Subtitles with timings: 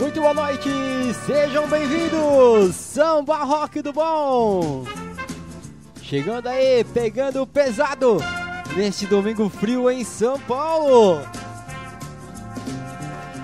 [0.00, 0.70] Muito boa noite,
[1.26, 4.86] sejam bem-vindos, Samba Rock do Bom!
[6.02, 8.16] Chegando aí, pegando pesado,
[8.74, 11.20] neste domingo frio em São Paulo!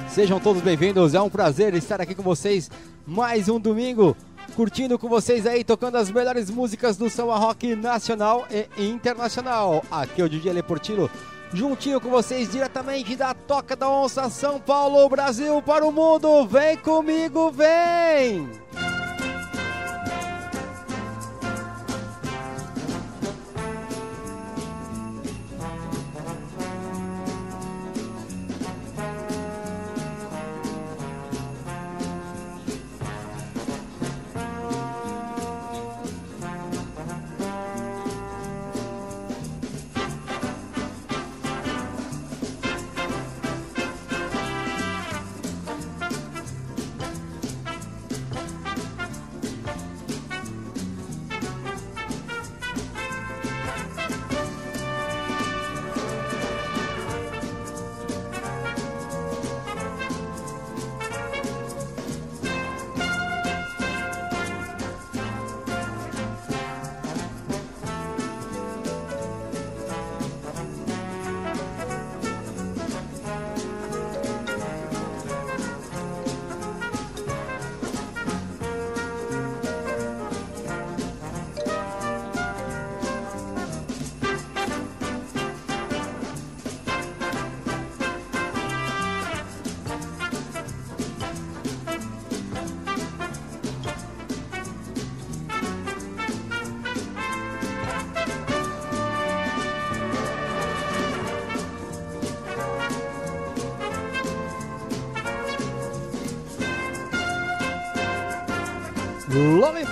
[0.09, 2.71] Sejam todos bem-vindos, é um prazer estar aqui com vocês
[3.07, 4.17] mais um domingo,
[4.55, 9.85] curtindo com vocês aí, tocando as melhores músicas do samba rock nacional e internacional.
[9.91, 11.11] Aqui é o DJ Leportino,
[11.53, 16.47] juntinho com vocês diretamente da Toca da Onça, São Paulo, Brasil para o mundo.
[16.47, 18.49] Vem comigo, vem!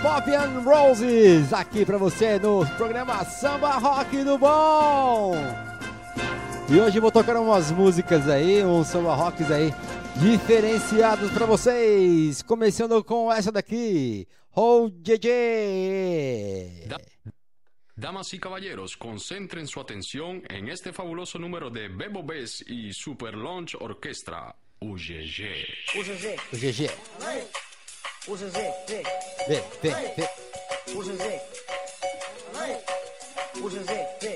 [0.04, 5.32] Lollipop and Roses, aqui pra você no programa Samba Rock do Bom.
[6.68, 9.72] E hoje vou tocar umas músicas aí, uns samba rocks aí
[10.16, 12.42] diferenciados pra vocês.
[12.42, 16.86] Começando com essa daqui, Oh JJ.
[17.96, 23.34] Damas y caballeros, concentren su atención en este fabuloso número de Bebo Bess y Super
[23.34, 25.64] Launch Orquestra, UGG.
[25.96, 26.36] UGG.
[26.52, 27.73] UGG.
[28.26, 28.72] What's his dick?
[28.86, 29.06] Dick.
[29.46, 29.64] Dick.
[29.82, 30.16] Dick.
[30.16, 30.30] Dick.
[30.94, 31.18] What's his?
[34.18, 34.33] What's.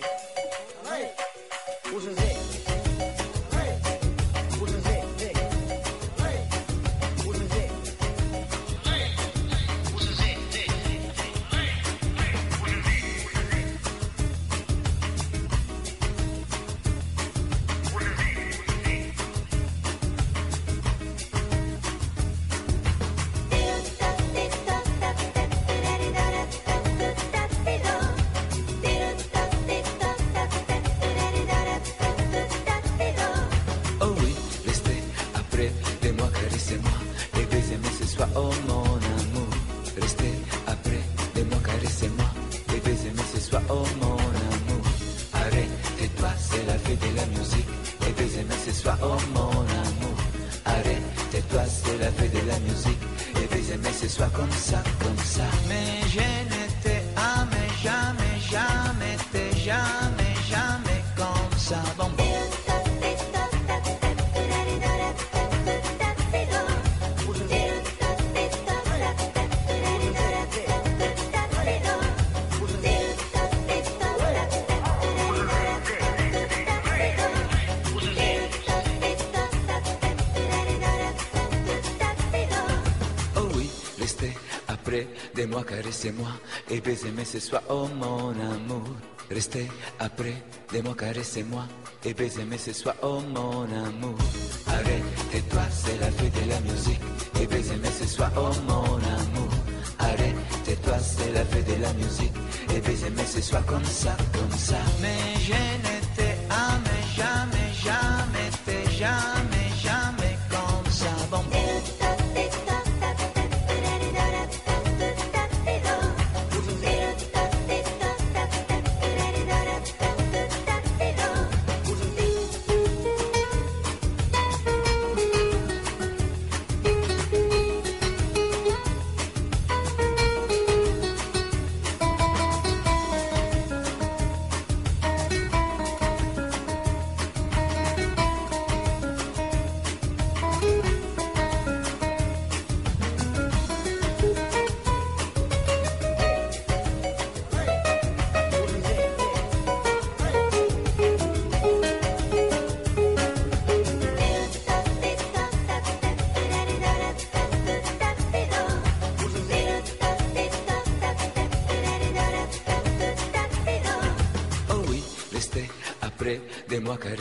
[85.46, 86.28] Moi, caressez-moi
[86.70, 88.88] et baisez-moi ce soir, oh mon amour.
[89.30, 89.68] Restez
[89.98, 90.42] après
[90.72, 91.64] de moi, caressez-moi
[92.04, 94.18] et baisez-moi ce soir, oh mon amour.
[94.66, 97.00] Arrête-toi, c'est la fête de la musique
[97.40, 99.50] et baisez-moi ce soir, oh mon amour.
[99.98, 102.32] Arrête-toi, c'est la fête de la musique
[102.74, 104.78] et baisez-moi ce soir comme ça, comme ça.
[105.02, 109.37] Mais je ne t'aime jamais, jamais, jamais, jamais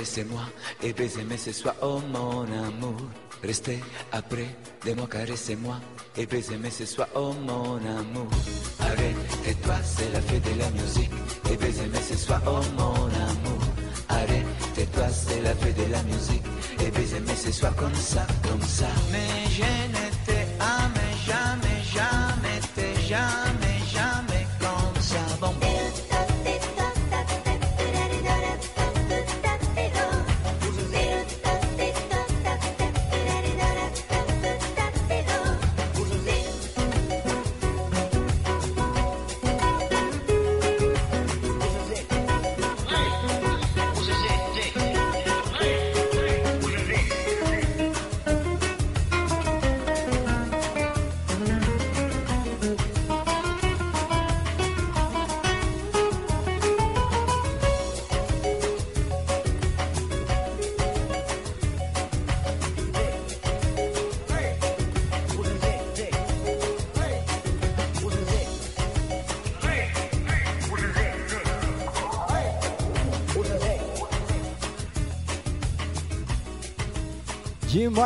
[0.08, 0.42] caressez-moi
[0.84, 2.98] et baisez-moi ce soir, oh mon amour.
[3.44, 3.80] Restez
[4.12, 4.48] après
[4.86, 5.80] de moi, caressez-moi
[6.18, 8.30] et baisez-moi ce soir, oh mon amour.
[8.80, 11.12] Arrête-toi, c'est la fête de la musique
[11.52, 13.62] et baisez-moi ce soir, oh mon amour.
[14.10, 16.44] Arrête-toi, c'est la fête de la musique
[16.80, 18.88] et baisez-moi ce soir comme ça, comme ça.
[19.12, 19.97] Mais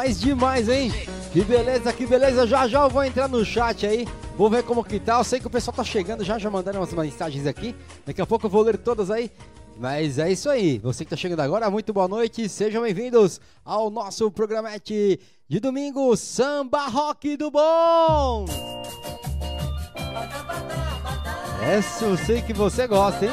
[0.01, 0.92] Demais, demais, hein?
[1.31, 2.48] Que beleza, que beleza.
[2.48, 4.07] Já já eu vou entrar no chat aí.
[4.36, 5.19] Vou ver como que tá.
[5.19, 7.75] Eu sei que o pessoal tá chegando já, já mandaram umas mensagens aqui.
[8.03, 9.30] Daqui a pouco eu vou ler todas aí.
[9.77, 10.80] Mas é isso aí.
[10.80, 12.50] Você que tá chegando agora, muito boa noite.
[12.50, 18.45] Sejam bem-vindos ao nosso programete de domingo, Samba Rock do Bom.
[21.62, 23.31] Essa eu sei que você gosta, hein?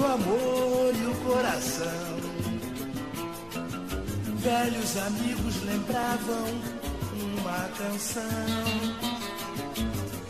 [0.00, 2.20] Cantando amor e o coração.
[4.38, 6.46] Velhos amigos lembravam
[7.38, 8.22] uma canção.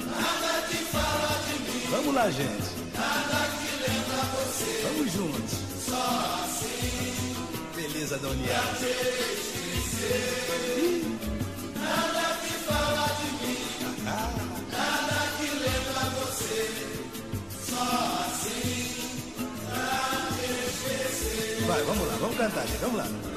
[0.01, 1.87] Nada que fala de mim.
[1.91, 2.81] Vamos lá, gente.
[2.95, 4.83] Nada que lembra você.
[4.89, 5.59] Vamos juntos.
[5.87, 7.37] Só assim.
[7.77, 8.29] Beleza da
[22.49, 22.81] gente.
[22.81, 23.30] Vamos lá.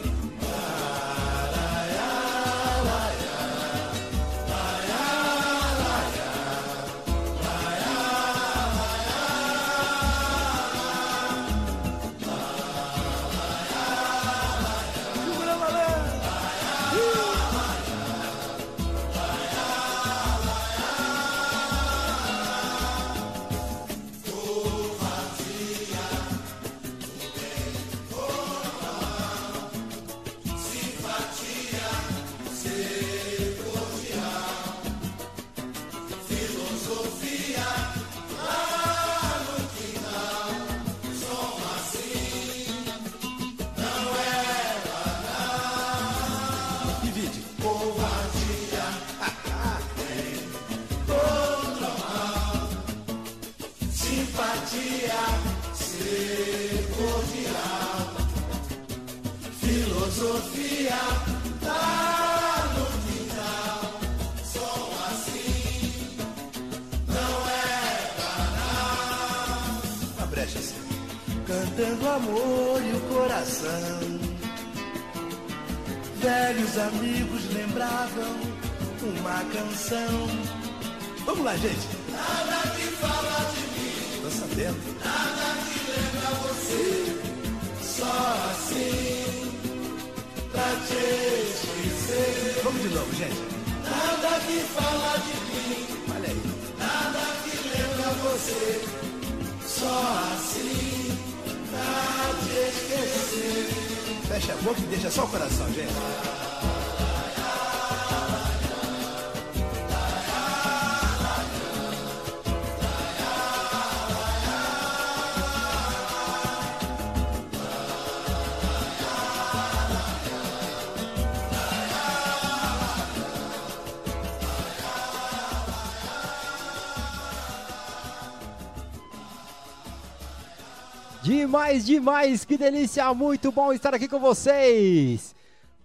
[131.64, 135.34] Demais, demais, que delícia, muito bom estar aqui com vocês.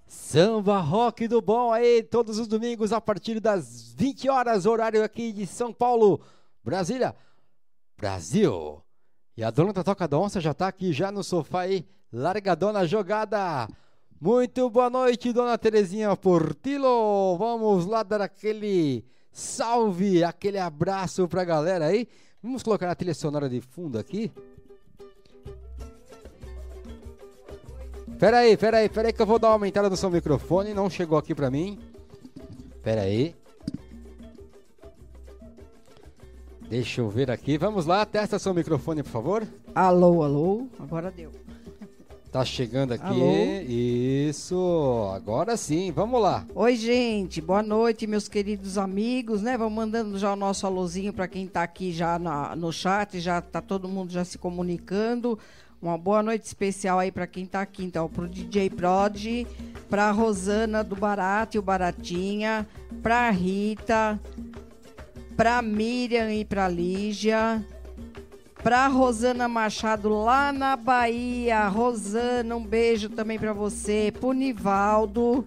[0.08, 5.30] Samba Rock do Bom aí, todos os domingos a partir das 20 horas, horário aqui
[5.30, 6.20] de São Paulo,
[6.64, 7.14] Brasília,
[7.96, 8.82] Brasil.
[9.36, 12.84] E a dona da Toca da Onça já tá aqui já no sofá aí, largadona
[12.84, 13.68] jogada.
[14.20, 17.36] Muito boa noite, dona Terezinha Portilo.
[17.38, 22.08] Vamos lá dar aquele salve, aquele abraço pra galera aí.
[22.42, 24.32] Vamos colocar a trilha sonora de fundo aqui.
[28.18, 30.74] Pera aí, pera aí, pera aí que eu vou dar uma aumentada no seu microfone,
[30.74, 31.78] não chegou aqui pra mim.
[32.82, 33.34] Pera aí.
[36.68, 39.46] Deixa eu ver aqui, vamos lá, testa seu microfone, por favor.
[39.74, 41.30] Alô, alô, agora deu.
[42.30, 43.32] Tá chegando aqui, Alô?
[43.66, 46.44] isso, agora sim, vamos lá.
[46.54, 49.56] Oi, gente, boa noite, meus queridos amigos, né?
[49.56, 53.40] Vamos mandando já o nosso alôzinho para quem tá aqui já na- no chat, já
[53.40, 55.38] tá todo mundo já se comunicando.
[55.80, 59.46] Uma boa noite especial aí para quem tá aqui, então, pro DJ Prod,
[59.88, 62.66] pra Rosana do Barato e o Baratinha,
[63.00, 64.20] pra Rita,
[65.36, 67.64] pra Miriam e pra Lígia,
[68.60, 71.68] pra Rosana Machado lá na Bahia.
[71.68, 74.12] Rosana, um beijo também pra você.
[74.18, 75.46] Pro Nivaldo,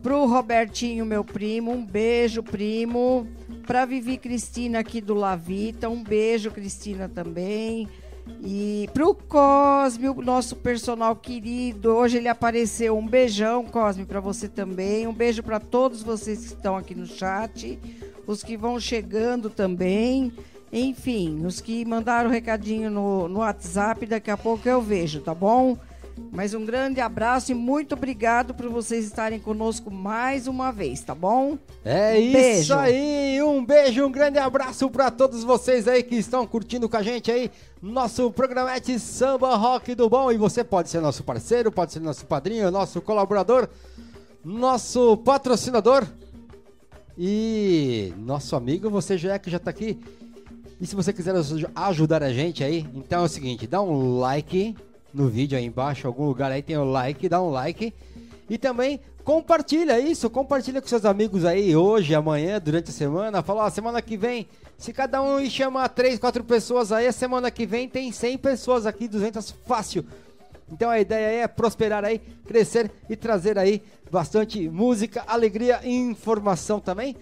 [0.00, 3.26] pro Robertinho, meu primo, um beijo, primo.
[3.66, 7.88] Pra Vivi Cristina aqui do Lavita, um beijo, Cristina também.
[8.46, 12.98] E pro Cosme, o nosso personal querido, hoje ele apareceu.
[12.98, 15.06] Um beijão, Cosme, pra você também.
[15.06, 17.78] Um beijo pra todos vocês que estão aqui no chat,
[18.26, 20.30] os que vão chegando também.
[20.70, 25.78] Enfim, os que mandaram recadinho no, no WhatsApp, daqui a pouco eu vejo, tá bom?
[26.30, 31.14] Mas um grande abraço e muito obrigado por vocês estarem conosco mais uma vez, tá
[31.14, 31.56] bom?
[31.84, 32.74] É Um isso beijo.
[32.74, 37.02] aí, um beijo, um grande abraço pra todos vocês aí que estão curtindo com a
[37.02, 40.30] gente aí nosso programete Samba Rock do Bom.
[40.32, 43.68] E você pode ser nosso parceiro, pode ser nosso padrinho, nosso colaborador,
[44.44, 46.04] nosso patrocinador
[47.16, 48.90] e nosso amigo.
[48.90, 49.98] Você já é que já tá aqui
[50.80, 54.18] E se você quiser aj- ajudar a gente aí, então é o seguinte, dá um
[54.18, 54.74] like
[55.14, 57.94] no vídeo aí embaixo, algum lugar aí tem o like, dá um like.
[58.50, 63.42] E também compartilha isso, compartilha com seus amigos aí hoje, amanhã, durante a semana.
[63.42, 67.12] Fala, ó, semana que vem, se cada um aí chama três, quatro pessoas aí, a
[67.12, 70.04] semana que vem tem 100 pessoas aqui, 200 fácil.
[70.70, 75.90] Então a ideia aí é prosperar aí, crescer e trazer aí bastante música, alegria e
[75.90, 77.16] informação também.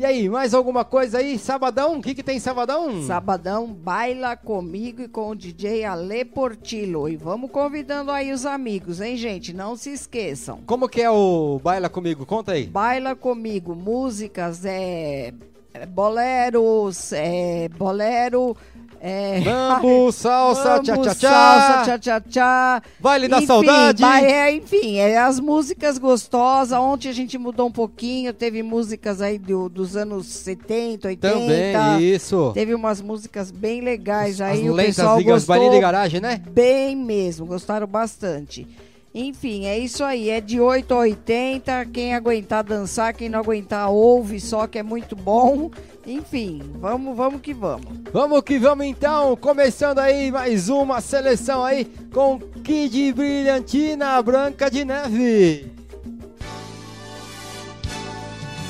[0.00, 1.38] E aí, mais alguma coisa aí?
[1.38, 1.98] Sabadão?
[1.98, 3.02] O que, que tem sabadão?
[3.02, 7.06] Sabadão, baila comigo e com o DJ Ale Portillo.
[7.06, 9.52] E vamos convidando aí os amigos, hein, gente?
[9.52, 10.62] Não se esqueçam.
[10.64, 12.24] Como que é o Baila Comigo?
[12.24, 12.66] Conta aí.
[12.66, 15.34] Baila comigo, músicas, é,
[15.74, 18.56] é boleros, é bolero,
[19.00, 19.40] é...
[19.40, 21.82] Bambu, salsa, Mambo, tchá tchá salsa, tchá.
[21.84, 22.82] tchá tchá tchá.
[23.00, 24.02] Baile da Enfim, saudade.
[24.02, 26.78] ba- é, enfim, é as músicas gostosas.
[26.78, 31.32] Ontem a gente mudou um pouquinho, teve músicas aí do- dos anos 70, 80.
[31.34, 32.50] Também, isso.
[32.54, 36.20] Teve umas músicas bem legais As aí, o lentas pessoal ligas, gostou bailinho de garagem,
[36.20, 36.40] né?
[36.50, 38.66] bem mesmo, gostaram bastante.
[39.12, 43.90] Enfim, é isso aí, é de 8 a 80, quem aguentar dançar, quem não aguentar
[43.90, 45.68] ouve só que é muito bom.
[46.06, 47.86] Enfim, vamos, vamos que vamos.
[48.12, 54.84] Vamos que vamos então, começando aí mais uma seleção aí com Kid Brilhantina Branca de
[54.84, 55.72] Neve.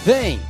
[0.07, 0.50] Vem!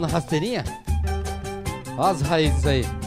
[0.00, 0.64] Na rasteirinha?
[1.96, 2.99] Ó as raízes aí.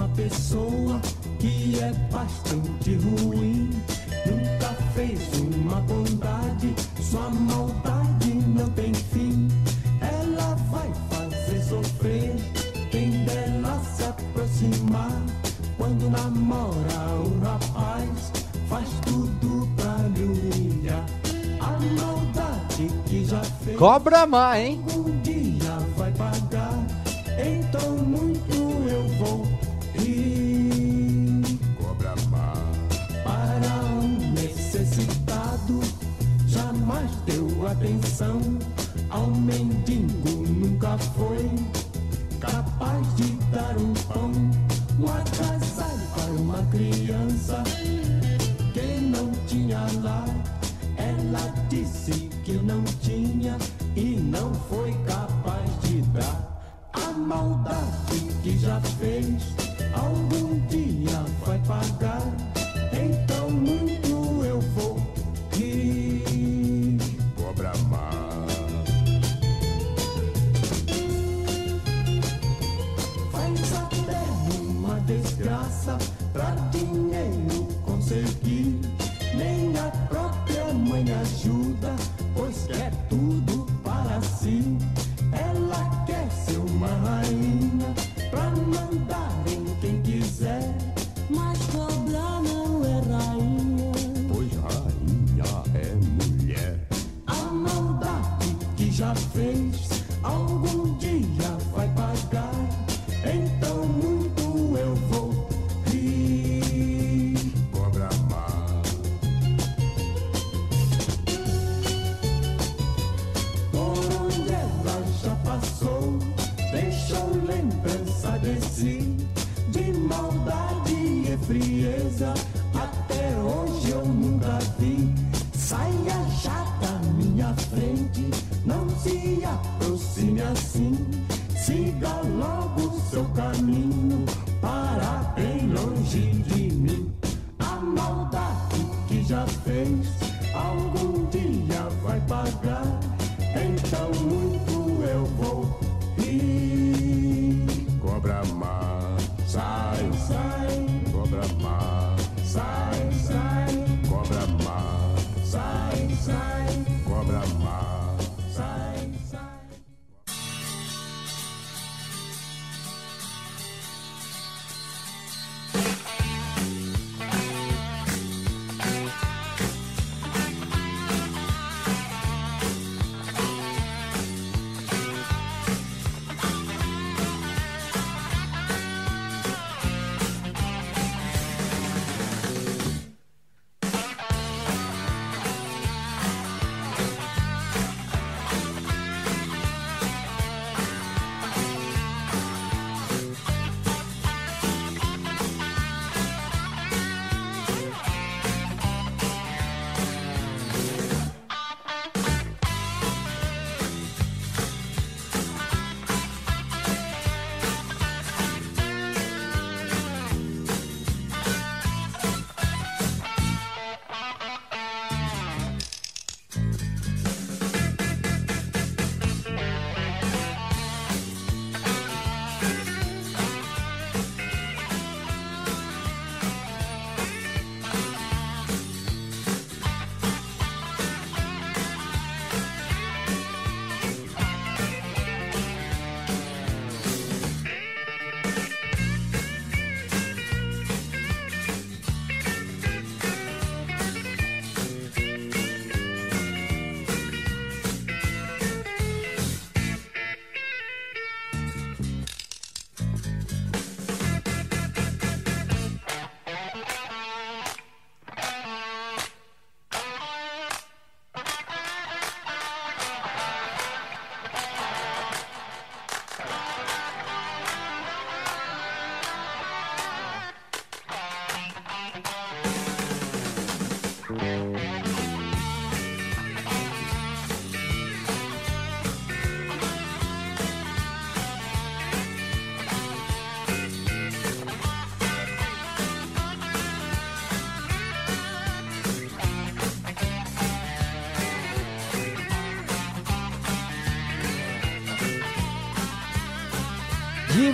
[0.00, 1.00] uma pessoa
[1.38, 3.70] que é bastante ruim.
[4.24, 9.48] Nunca fez uma bondade, sua maldade não tem fim.
[10.00, 12.34] Ela vai fazer sofrer
[12.90, 15.22] quem dela se aproximar.
[15.76, 18.32] Quando namora o rapaz,
[18.68, 21.04] faz tudo pra lhe humilhar.
[21.60, 23.76] A maldade que já fez.
[23.76, 24.82] Cobra má, hein?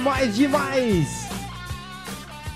[0.06, 1.08] Demais, demais!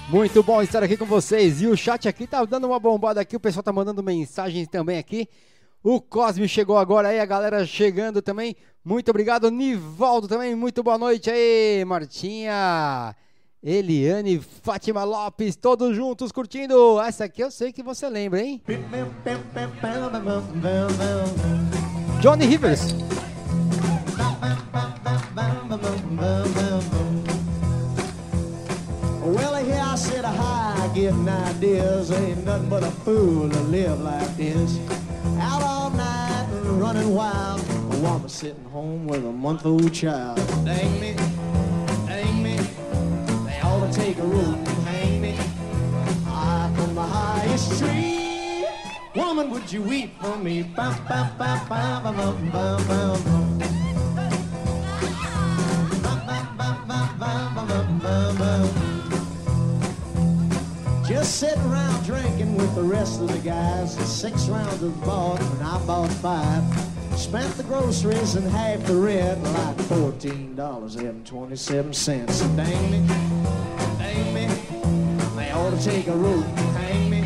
[0.09, 1.61] Muito bom estar aqui com vocês.
[1.61, 4.99] E o chat aqui tá dando uma bombada aqui, o pessoal tá mandando mensagens também
[4.99, 5.29] aqui.
[5.83, 8.55] O Cosme chegou agora aí, a galera chegando também.
[8.85, 10.55] Muito obrigado, Nivaldo também.
[10.55, 13.17] Muito boa noite aí, Martinha.
[13.61, 17.01] Eliane, Fátima Lopes, todos juntos curtindo.
[17.01, 18.63] Essa aqui eu sei que você lembra, hein?
[22.21, 22.95] Johnny Rivers.
[29.33, 32.11] Well, here I sit high, getting ideas.
[32.11, 34.77] Ain't nothing but a fool to live like this.
[35.39, 37.61] Out all night running wild.
[37.93, 40.37] A woman sitting home with a month-old child.
[40.65, 41.15] Dang me,
[42.07, 42.57] dang me.
[42.57, 45.37] They ought to take a rope and hang me
[46.27, 48.67] high from the highest tree.
[49.15, 50.65] Woman, would you weep for me?
[50.65, 53.70] Bum, bum, bum, bum, bum, bum, bum, bum,
[61.21, 63.95] Just sitting around drinking with the rest of the guys.
[64.11, 66.65] Six rounds was bought and I bought five.
[67.15, 72.41] Spent the groceries and half the rent, like fourteen dollars and twenty-seven cents.
[72.41, 73.07] Dang me,
[73.99, 74.47] dang me,
[75.37, 77.23] they ought to take a rope and hang me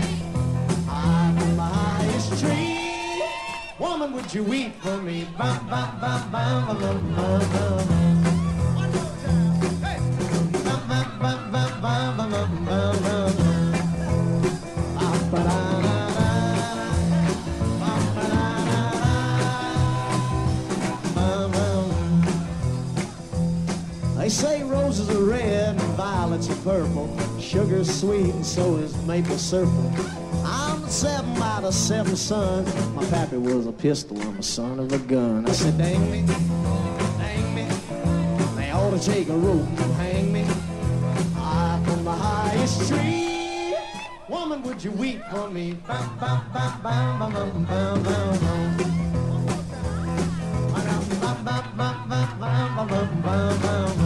[0.86, 3.22] from the highest tree.
[3.78, 5.28] Woman, would you weep for me?
[5.38, 8.23] Bum, bum, bum, bum, bum, bum, bum,
[24.24, 27.14] They say roses are red and violets are purple.
[27.38, 29.68] Sugar's sweet and so is maple syrup.
[30.46, 32.74] I'm the seven out of seven sons.
[32.94, 35.46] My pappy was a pistol, I'm a son of a gun.
[35.46, 36.22] I said, dang me,
[37.18, 37.68] dang me.
[38.56, 40.44] They ought to take a rope and hang me
[41.34, 43.76] high from the highest tree.
[44.30, 45.74] Woman, would you weep for me?
[45.86, 48.38] Bum, bum, bum, bum, bum, bum, bum, bum.
[50.72, 54.03] Bum, bum, bum, bum, bum, bum, bum, bum, bum.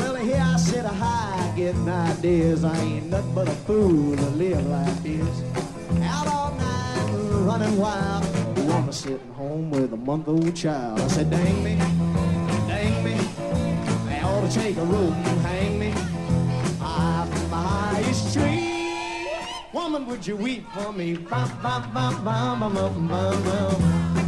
[0.00, 2.64] Well, here I sit a high getting ideas.
[2.64, 5.42] I ain't nothing but a fool to live like this.
[6.02, 7.10] Out all night
[7.44, 8.24] running wild.
[8.56, 11.00] Woman sitting home with a month-old child.
[11.00, 11.76] I said, dang me,
[12.66, 13.14] dang me.
[14.08, 19.28] They ought to take a rope and hang me from the highest tree.
[19.74, 21.16] Woman, would you weep for me?
[21.16, 24.19] Bum, bum, bum, bum, bum, bum, bum, bum.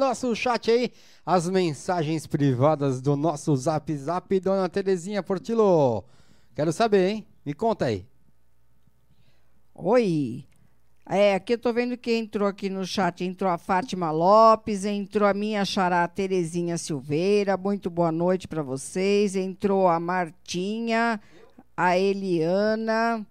[0.00, 0.90] Nosso chat aí?
[1.24, 6.02] As mensagens privadas do nosso Zap Zap, Dona Terezinha Portilo.
[6.54, 7.26] Quero saber, hein?
[7.44, 8.06] Me conta aí.
[9.74, 10.46] Oi.
[11.06, 15.28] É, aqui eu tô vendo que entrou aqui no chat, entrou a Fátima Lopes, entrou
[15.28, 21.20] a minha xará Terezinha Silveira, muito boa noite para vocês, entrou a Martinha,
[21.76, 23.26] a Eliana,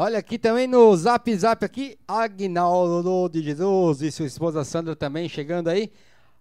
[0.00, 5.28] Olha aqui também no Zap Zap aqui, Agnaldo de Jesus e sua esposa Sandra também
[5.28, 5.90] chegando aí.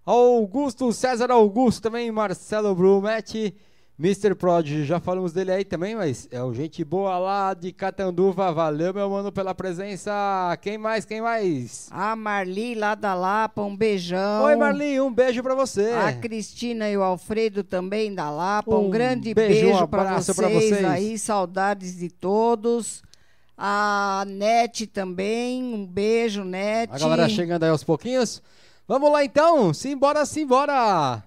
[0.05, 3.55] Augusto César Augusto também, Marcelo Brumetti,
[3.99, 4.35] Mr.
[4.35, 8.53] Prod, já falamos dele aí também, mas é o gente boa lá de Catanduva.
[8.53, 10.11] Valeu, meu mano, pela presença.
[10.61, 11.03] Quem mais?
[11.03, 11.87] Quem mais?
[11.89, 14.43] a Marli lá da Lapa, um beijão.
[14.43, 15.93] Oi, Marli, um beijo pra você.
[15.93, 18.75] A Cristina e o Alfredo também da Lapa.
[18.75, 20.85] Um, Um grande beijo, beijo, um para vocês, pra vocês.
[20.85, 21.17] aí.
[21.17, 23.01] Saudades de todos.
[23.57, 25.63] A Nete também.
[25.63, 26.93] Um beijo, Nete.
[26.93, 28.41] A galera chegando aí aos pouquinhos.
[28.87, 31.23] Vamos lá então, simbora, simbora.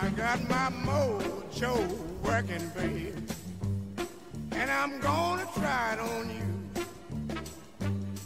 [0.00, 1.76] I got my mojo
[2.24, 3.14] working, babe,
[4.52, 6.48] and I'm gonna try it on you.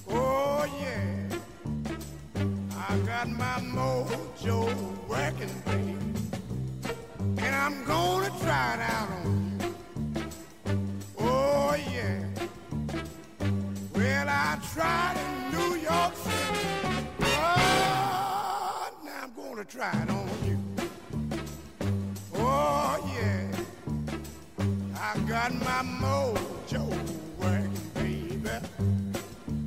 [0.09, 1.22] Oh yeah,
[2.93, 4.69] I got my mojo
[5.09, 5.97] working, baby,
[7.39, 10.75] and I'm gonna try it out on you.
[11.19, 12.23] Oh yeah,
[13.95, 16.69] well I tried in New York City.
[17.23, 20.59] Oh, now I'm gonna try it on you.
[22.35, 23.49] Oh yeah,
[25.01, 26.85] I got my mojo
[27.39, 28.51] working, baby,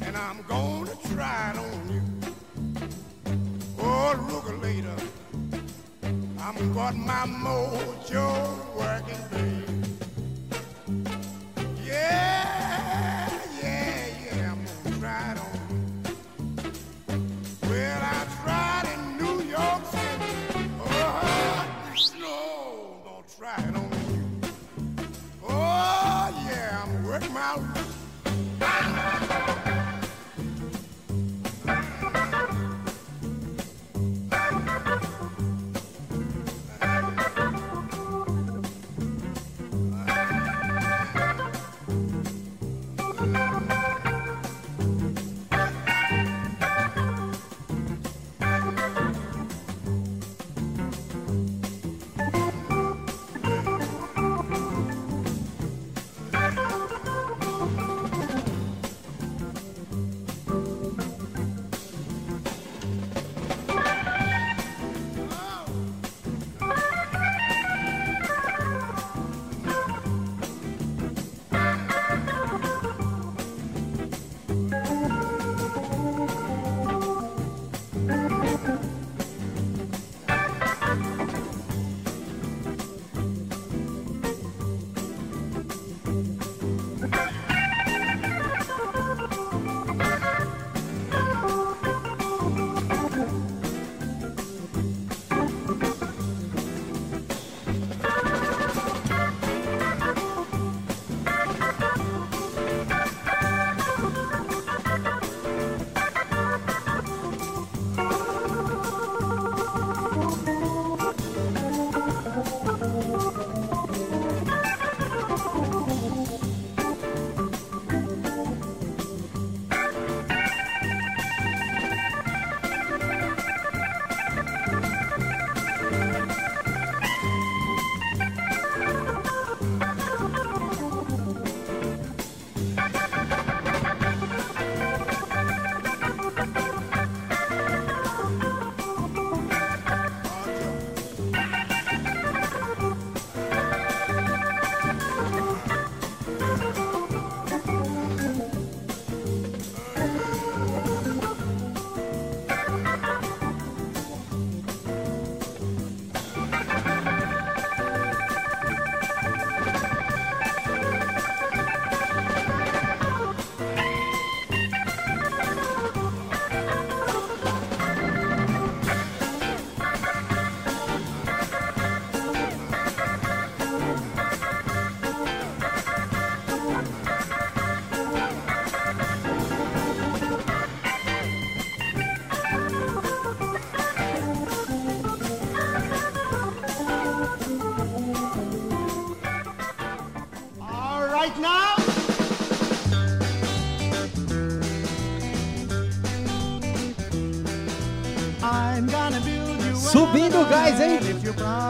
[0.06, 1.55] and I'm gonna try it.
[4.06, 4.96] Later,
[6.40, 9.75] I'm got my mojo working, baby.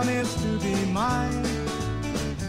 [0.01, 1.45] promise to be mine.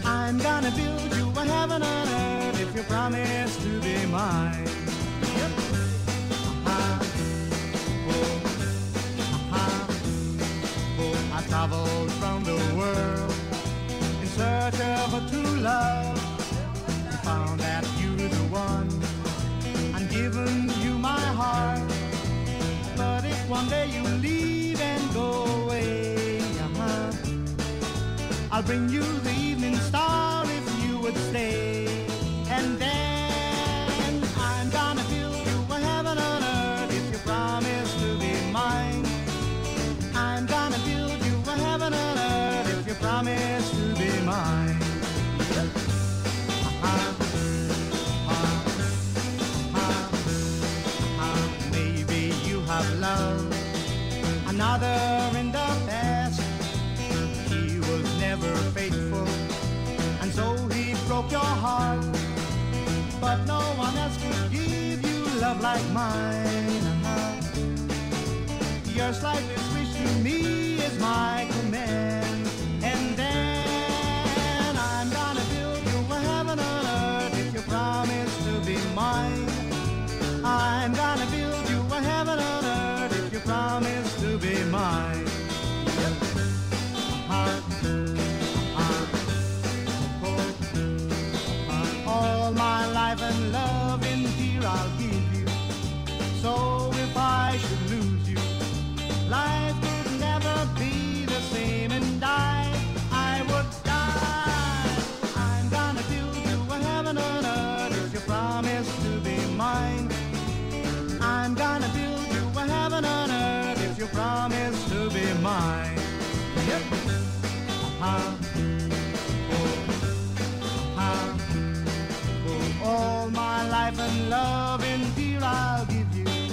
[0.03, 4.86] I'm gonna build you a heaven on earth if you promise to be mine.
[28.67, 31.56] bring you the evening star if you would stay.
[65.61, 66.83] love like mine.
[66.85, 67.41] Uh-huh.
[68.93, 71.47] Your slightest wish to me is my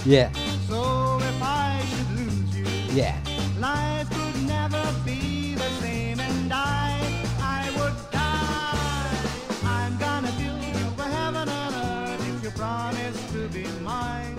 [0.07, 0.31] Yeah.
[0.69, 3.17] So if I should lose you, yeah.
[3.59, 7.01] Life could never be the same, and I,
[7.41, 9.19] I would die.
[9.65, 14.37] I'm gonna build you a heaven and earth if you promise to be mine.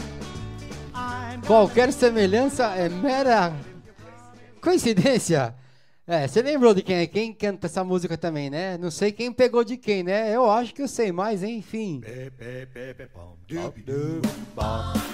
[1.47, 3.53] Qualquer semelhança é mera
[4.61, 5.53] coincidência.
[6.07, 7.07] É, você lembrou de quem é?
[7.07, 8.77] Quem canta essa música também, né?
[8.77, 10.35] Não sei quem pegou de quem, né?
[10.35, 12.01] Eu acho que eu sei, mas enfim.
[14.55, 15.05] Go.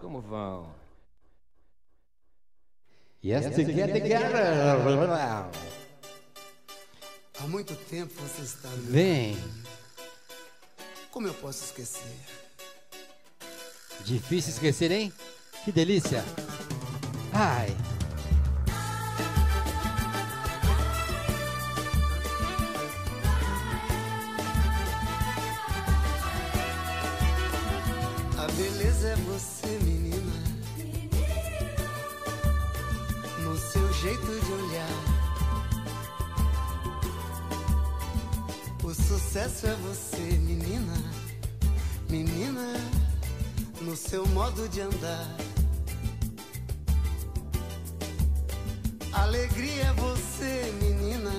[0.00, 0.66] Como vão?
[3.22, 5.30] Yes, together, together.
[7.38, 9.36] Há muito tempo você está no Vem.
[11.10, 12.16] Como eu posso esquecer?
[14.04, 15.12] Difícil esquecer, hein?
[15.64, 16.24] Que delícia.
[17.32, 17.68] Ai.
[29.00, 30.32] Beleza é você, menina.
[33.42, 34.88] No seu jeito de olhar.
[38.84, 40.94] O sucesso é você, menina.
[42.08, 42.74] Menina,
[43.80, 45.36] no seu modo de andar.
[49.12, 51.32] Alegria é você, menina.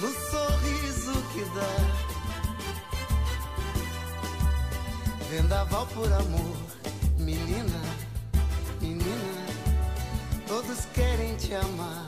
[0.00, 2.11] No sorriso que dá.
[5.32, 6.56] Vendaval por amor,
[7.16, 7.80] menina,
[8.82, 9.46] menina,
[10.46, 12.06] todos querem te amar.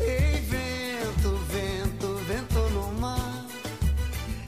[0.00, 3.44] Ei, vento, vento, vento no mar,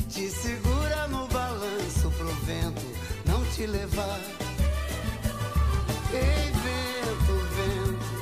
[0.09, 2.81] te segura no balanço pro vento
[3.27, 4.19] não te levar.
[6.15, 8.15] Ei, vento, vento,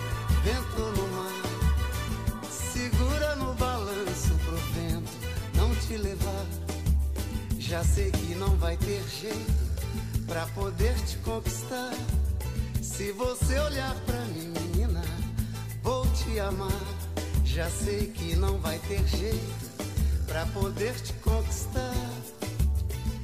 [0.42, 5.12] vento no mar, segura no balanço pro vento
[5.54, 6.59] não te levar.
[7.70, 11.94] Já sei que não vai ter jeito pra poder te conquistar.
[12.82, 15.00] Se você olhar pra mim, menina,
[15.80, 16.82] vou te amar.
[17.44, 19.84] Já sei que não vai ter jeito
[20.26, 21.94] pra poder te conquistar.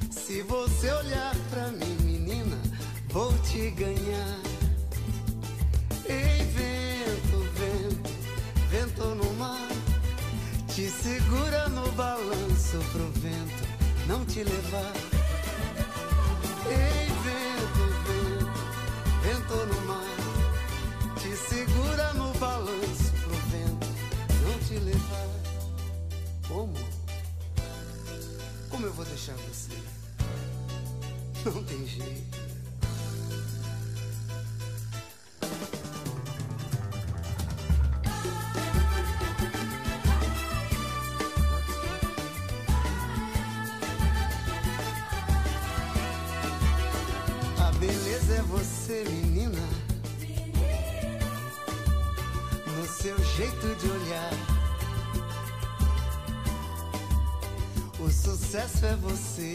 [0.09, 2.57] Se você olhar pra mim, menina,
[3.09, 4.39] vou te ganhar.
[6.05, 8.09] Ei, vento, vento,
[8.69, 9.67] vento no mar,
[10.73, 13.56] te segura no balanço pro vento
[14.07, 14.93] não te levar.
[16.65, 18.51] Ei, vento, vento,
[19.21, 23.87] vento no mar, te segura no balanço pro vento
[24.43, 25.27] não te levar.
[26.47, 26.73] Como?
[28.69, 29.77] Como eu vou deixar você?
[31.45, 32.46] Não tem jeito.
[58.57, 59.53] Sucesso é você,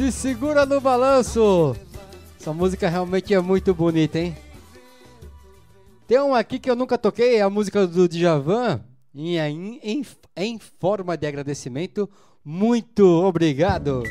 [0.00, 1.76] Se segura no balanço.
[2.40, 4.34] Essa música realmente é muito bonita, hein?
[6.08, 8.80] Tem uma aqui que eu nunca toquei, é a música do Djavan,
[9.14, 12.08] em, em, em, forma de agradecimento.
[12.42, 14.02] Muito obrigado.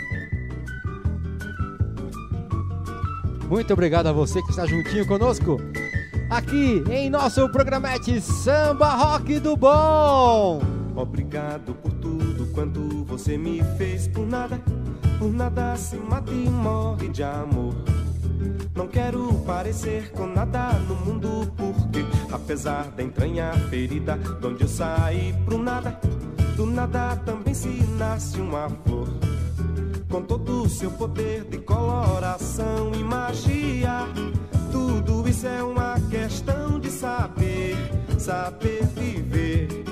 [3.50, 5.58] Muito obrigado a você que está juntinho conosco
[6.30, 10.62] aqui em nosso programete Samba Rock do Bom.
[10.96, 14.62] Obrigado por tudo quanto você me fez por nada.
[15.20, 17.76] Por nada se mata e morre de amor.
[18.74, 24.68] Não quero parecer com nada no mundo, porque apesar da entranha ferida, de onde eu
[24.70, 26.00] saí pro nada,
[26.56, 27.68] do nada também se
[27.98, 29.10] nasce uma flor.
[30.10, 34.08] Com todo o seu poder de coloração e magia,
[34.72, 37.76] tudo isso é uma questão de saber,
[38.18, 39.84] saber viver.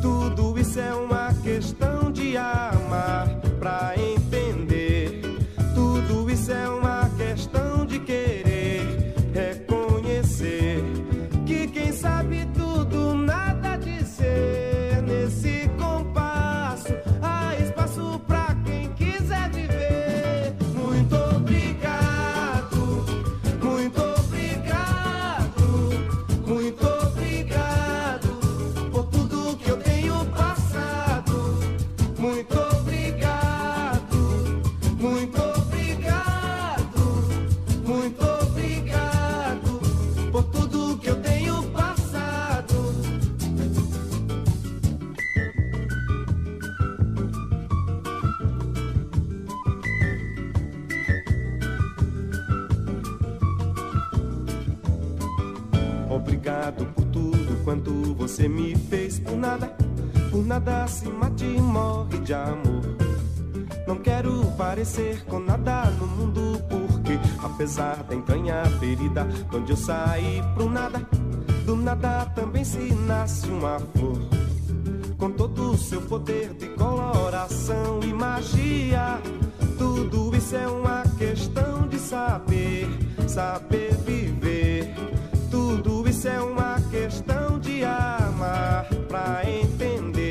[0.00, 3.28] Tudo isso é uma questão de amar
[3.60, 4.11] pra entender.
[57.72, 59.74] Quanto você me fez por nada.
[60.30, 62.82] Por nada se mate e morre de amor.
[63.86, 69.76] Não quero parecer com nada no mundo, porque apesar da entranha ferida, de onde eu
[69.76, 71.00] saí pro nada,
[71.64, 74.18] do nada também se nasce uma flor.
[75.16, 79.18] Com todo o seu poder de coloração e magia,
[79.78, 82.86] tudo isso é uma questão de saber,
[83.26, 84.01] saber
[86.24, 90.21] é uma questão de amar pra entender.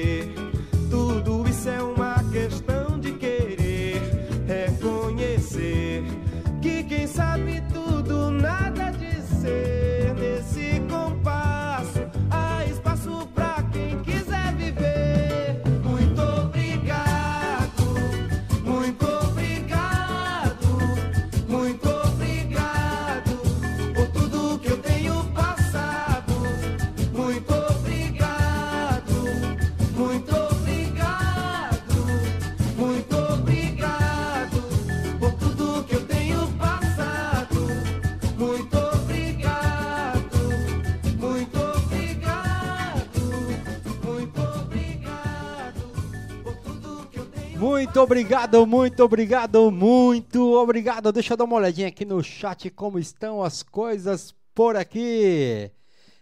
[47.81, 51.11] Muito obrigado, muito obrigado, muito obrigado.
[51.11, 55.71] Deixa eu dar uma olhadinha aqui no chat como estão as coisas por aqui.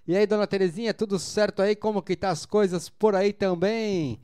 [0.07, 1.75] E aí, dona Terezinha, tudo certo aí?
[1.75, 4.21] Como que tá as coisas por aí também?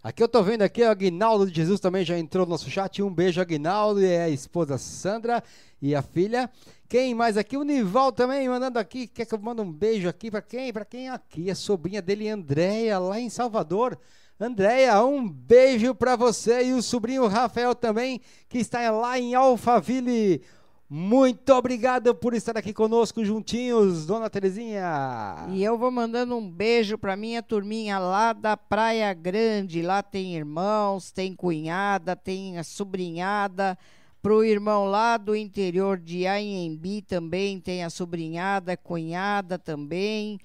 [0.00, 3.02] Aqui eu tô vendo aqui, o Aguinaldo de Jesus também já entrou no nosso chat.
[3.02, 5.42] Um beijo, Aguinaldo, e a esposa Sandra
[5.82, 6.48] e a filha.
[6.88, 7.56] Quem mais aqui?
[7.56, 9.08] O Nival também mandando aqui.
[9.08, 10.72] Quer que eu mande um beijo aqui pra quem?
[10.72, 11.50] Pra quem aqui?
[11.50, 13.98] A sobrinha dele, Andréia, lá em Salvador.
[14.42, 20.40] Andréia, um beijo pra você e o sobrinho Rafael também, que está lá em Alphaville.
[20.88, 25.46] Muito obrigado por estar aqui conosco juntinhos, dona Terezinha.
[25.50, 29.82] E eu vou mandando um beijo pra minha turminha lá da Praia Grande.
[29.82, 33.76] Lá tem irmãos, tem cunhada, tem a sobrinhada.
[34.22, 40.40] Pro irmão lá do interior de Anhembi também tem a sobrinhada, cunhada também.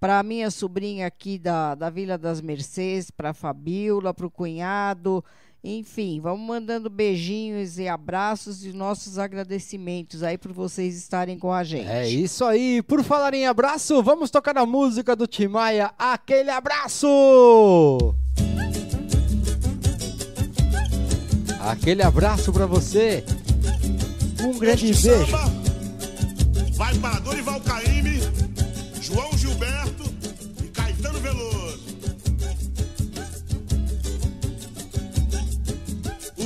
[0.00, 5.24] Para minha sobrinha aqui da, da Vila das Mercês, para Fabiola, para o cunhado.
[5.62, 11.64] Enfim, vamos mandando beijinhos e abraços e nossos agradecimentos aí por vocês estarem com a
[11.64, 11.88] gente.
[11.88, 12.80] É isso aí.
[12.82, 15.92] Por falar em abraço, vamos tocar a música do Timaya.
[15.98, 18.14] Aquele abraço!
[21.60, 23.24] Aquele abraço pra você.
[24.40, 25.26] Um grande beijo.
[25.26, 25.68] samba
[26.78, 27.87] Vai para Dorival Caymmi,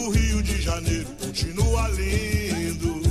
[0.02, 3.02] O Rio de Janeiro continua lindo.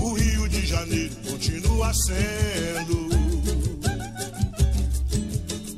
[0.00, 3.08] O Rio de Janeiro continua sendo.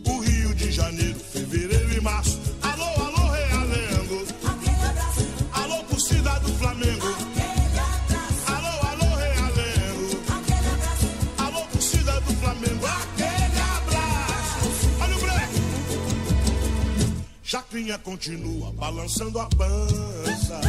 [0.06, 2.40] O Rio de Janeiro, fevereiro e março.
[2.62, 4.26] Alô, alô, Realengo.
[5.52, 7.27] Alô, torcida do Flamengo.
[17.48, 20.60] Chacrinha continua balançando a pança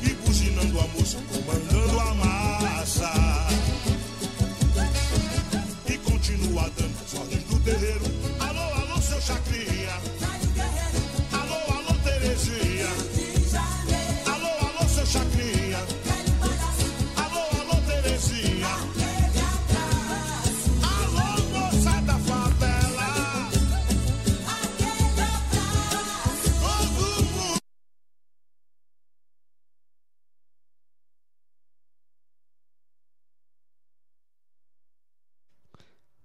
[0.00, 2.31] e buzinando a moça, comandando a massa.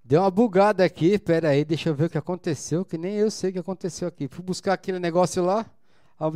[0.07, 3.29] Deu uma bugada aqui, pera aí, deixa eu ver o que aconteceu, que nem eu
[3.29, 4.29] sei o que aconteceu aqui.
[4.29, 5.65] Fui buscar aquele negócio lá,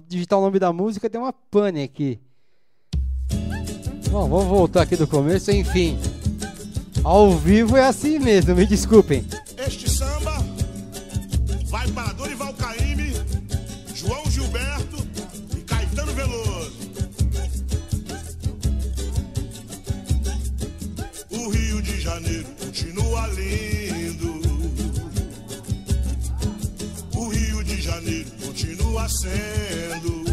[0.10, 2.20] digitar o nome da música, deu uma pane aqui.
[4.10, 5.98] Bom, vamos voltar aqui do começo, enfim.
[7.02, 9.26] Ao vivo é assim mesmo, me desculpem.
[9.66, 10.34] Este samba
[11.68, 13.14] vai para Dorival Caymmi,
[13.96, 14.98] João Gilberto
[15.58, 16.74] e Caetano Veloso.
[21.32, 22.51] O Rio de Janeiro
[27.16, 30.24] O Rio de Janeiro continua sendo.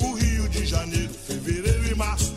[0.00, 2.31] O Rio de Janeiro, fevereiro e março.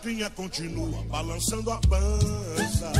[0.00, 2.90] Chacrinha continua balançando a pança.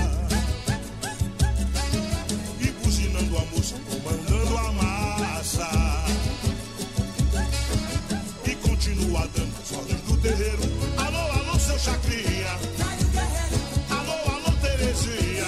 [2.61, 5.67] E buzinando a moça, comandando a massa.
[8.45, 10.63] E continua dando as ordens do terreiro.
[10.99, 12.53] Alô, alô, seu Chacrinha.
[13.89, 15.40] Alô, alô, Terezinha.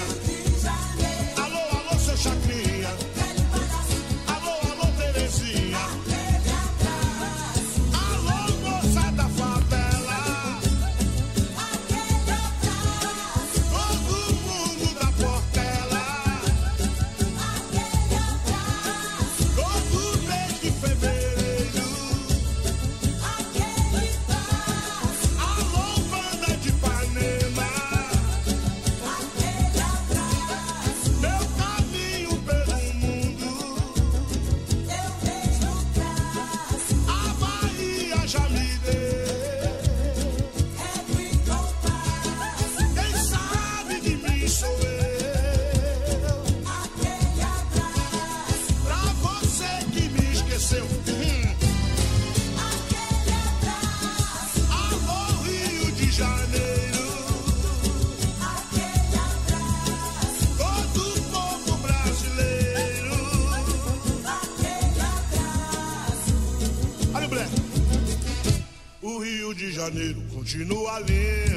[70.53, 71.52] Continua lindo.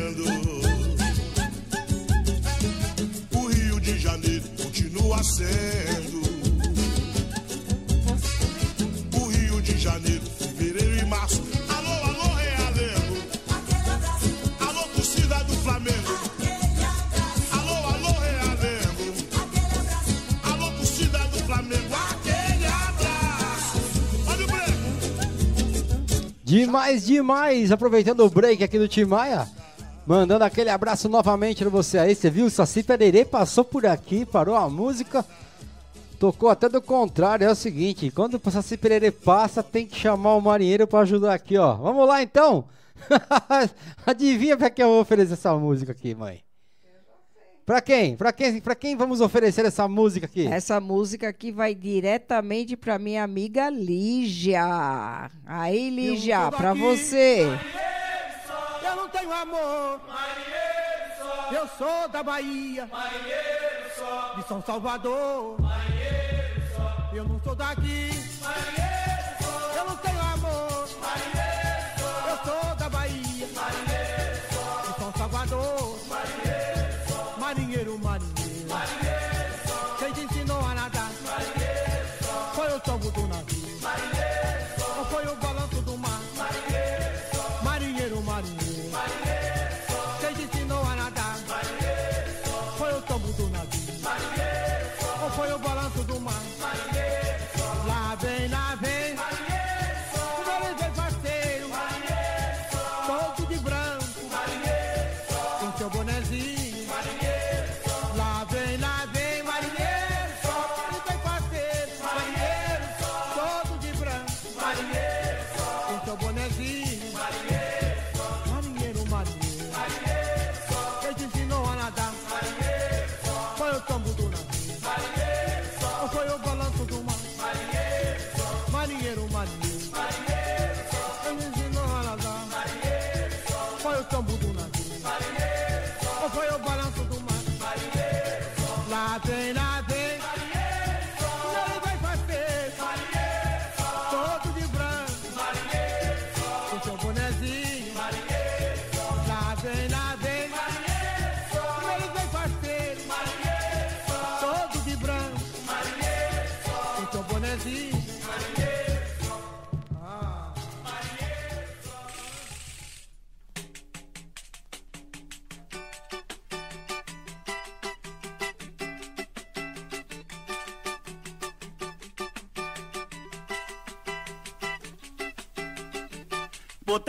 [26.66, 27.70] Demais, demais!
[27.70, 29.46] Aproveitando o break aqui do Tim Maia,
[30.04, 32.12] mandando aquele abraço novamente pra você aí.
[32.12, 32.46] Você viu?
[32.46, 35.24] O Saci Pererê passou por aqui, parou a música,
[36.18, 37.46] tocou até do contrário.
[37.46, 41.34] É o seguinte: quando o Saci Pererê passa, tem que chamar o marinheiro pra ajudar
[41.34, 41.74] aqui, ó.
[41.74, 42.64] Vamos lá então?
[44.04, 46.45] Adivinha pra quem eu vou oferecer essa música aqui, mãe?
[47.66, 48.16] Pra quem?
[48.16, 48.60] Pra quem?
[48.60, 50.46] Pra quem vamos oferecer essa música aqui?
[50.46, 55.28] Essa música aqui vai diretamente pra minha amiga Lígia.
[55.44, 57.40] Aí, Lígia, pra você.
[58.84, 60.00] Eu não tenho amor.
[61.50, 62.88] Eu sou da Bahia.
[64.36, 65.56] De São Salvador.
[67.12, 68.25] Eu não sou daqui.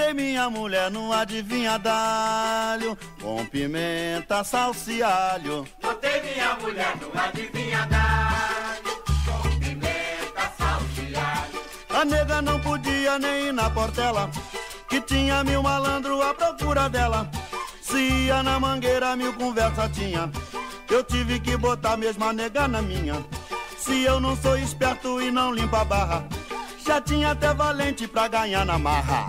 [0.07, 5.67] Botei minha mulher no adivinhadalho Com pimenta, salsa e alho.
[5.81, 11.61] Botei minha mulher no adivinhadalho Com pimenta, sal e alho.
[11.89, 14.31] A nega não podia nem ir na portela
[14.87, 17.29] Que tinha mil malandro à procura dela.
[17.81, 20.31] Se ia na mangueira mil conversa tinha.
[20.89, 23.25] Eu tive que botar mesmo a nega na minha.
[23.77, 26.25] Se eu não sou esperto e não limpo a barra
[26.85, 29.27] Já tinha até valente pra ganhar na marra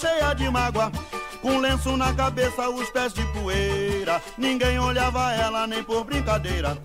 [0.00, 0.90] cheia de mágoa.
[1.42, 4.20] Com lenço na cabeça, os pés de poeira.
[4.36, 6.76] Ninguém olhava ela nem por brincadeira.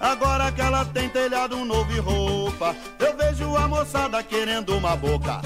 [0.00, 5.40] Agora que ela tem telhado novo e roupa, eu vejo a moçada querendo uma boca.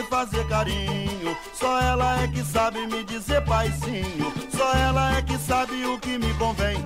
[0.00, 1.36] Me fazer carinho.
[1.52, 4.32] Só ela é que sabe me dizer paizinho.
[4.50, 6.76] Só ela é que sabe o que me convém.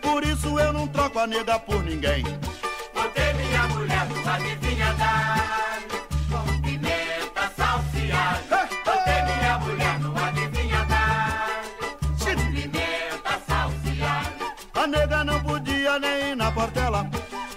[0.00, 2.24] Por isso eu não troco a nega por ninguém.
[2.94, 5.86] Botei minha mulher mulher no adivinhadalho
[6.30, 7.80] Com pimenta, sal
[8.12, 8.66] alho
[14.74, 17.10] A nega não podia nem ir na portela,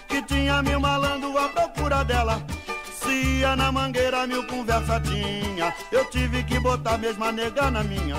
[0.07, 2.41] que tinha mil malandro à procura dela.
[3.59, 5.73] Na mangueira, mil conversa tinha.
[5.91, 8.15] Eu tive que botar mesmo a nega na minha.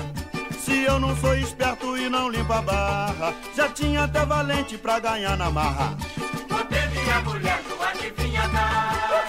[0.59, 4.99] Se eu não sou esperto e não limpo a barra, já tinha até valente pra
[4.99, 5.97] ganhar na marra.
[6.47, 9.23] Botei minha mulher no adivinhadalho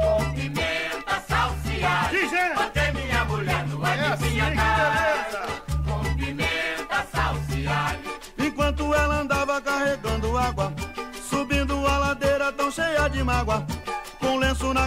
[0.00, 1.22] Com pimenta,
[2.56, 3.78] Botei minha mulher no
[5.84, 10.72] Com pimenta, sal alho Enquanto ela andava carregando água,
[11.28, 13.66] subindo a ladeira tão cheia de mágoa.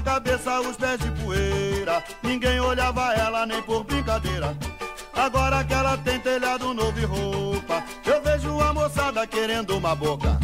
[0.03, 2.03] Cabeça, os pés de poeira.
[2.21, 4.55] Ninguém olhava ela nem por brincadeira.
[5.15, 10.37] Agora que ela tem telhado novo e roupa, eu vejo a moçada querendo uma boca.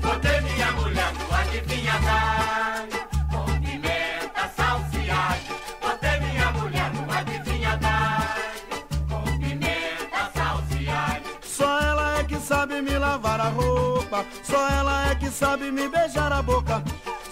[0.00, 9.38] Botei minha mulher no adivinhadalho Com pimenta, sal alho Botei minha mulher no adivinhadalho Com
[9.38, 14.26] pimenta, sal alho Só ela é que sabe me lavar a roupa.
[14.42, 16.82] Só ela é que sabe me beijar a boca.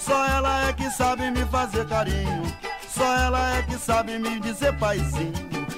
[0.04, 2.42] Só ela é que sabe me fazer carinho.
[2.88, 5.32] Só ela é que sabe me dizer paizinho.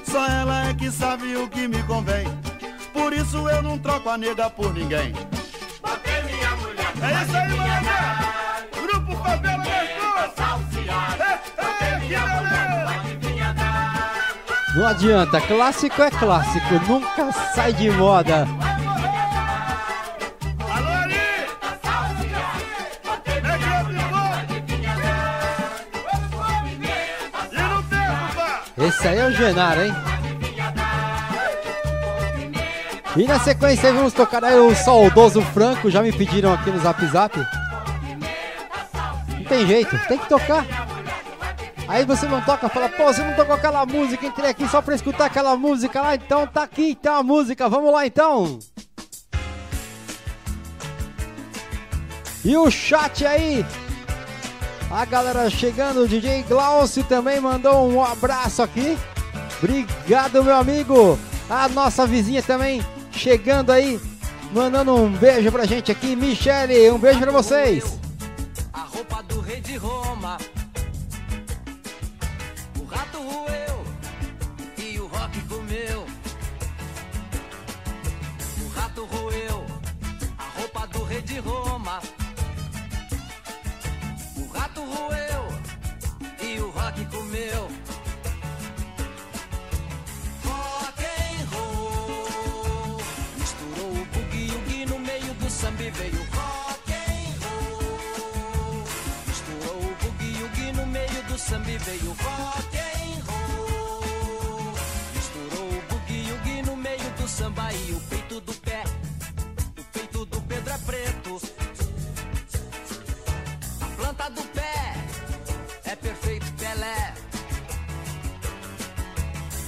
[0.05, 2.27] Só ela é que sabe o que me convém.
[2.93, 5.13] Por isso eu não troco a nega por ninguém.
[5.83, 9.95] Botei minha mulher É isso aí, adivinhadalho Grupo Favela mulher
[14.75, 18.45] Não adianta, clássico é clássico, nunca sai de moda.
[28.87, 29.95] Esse aí é o Genaro, hein?
[33.17, 37.05] E na sequência vamos tocar aí o saudoso Franco, já me pediram aqui no Zap
[37.07, 37.39] Zap.
[37.39, 40.67] Não tem jeito, tem que tocar.
[41.89, 44.95] Aí você não toca, fala, pô, você não tocou aquela música, entrei aqui só pra
[44.95, 48.59] escutar aquela música lá, então tá aqui então a música, vamos lá então.
[52.45, 53.65] E o chat aí,
[54.95, 58.97] a galera chegando, o DJ Glaucio também mandou um abraço aqui.
[59.59, 61.19] Obrigado, meu amigo.
[61.51, 64.01] A nossa vizinha também chegando aí,
[64.53, 66.15] mandando um beijo pra gente aqui.
[66.15, 67.99] Michele, um beijo pra vocês.
[68.73, 70.39] A roupa do rei de Roma.
[72.81, 73.85] O rato roeu
[74.79, 76.07] e o rock comeu.
[78.63, 79.67] O rato roeu
[80.39, 81.64] a roupa do rei de Roma.
[95.95, 98.85] veio rock and roll.
[99.27, 104.75] Misturou é o boogie o gui no meio do samba veio rock and roll.
[105.15, 108.85] Misturou o boogie o gui no meio do samba e o peito do pé,
[109.79, 111.41] o peito do Pedro é preto.
[113.81, 114.95] A planta do pé
[115.85, 117.15] é perfeito Pelé.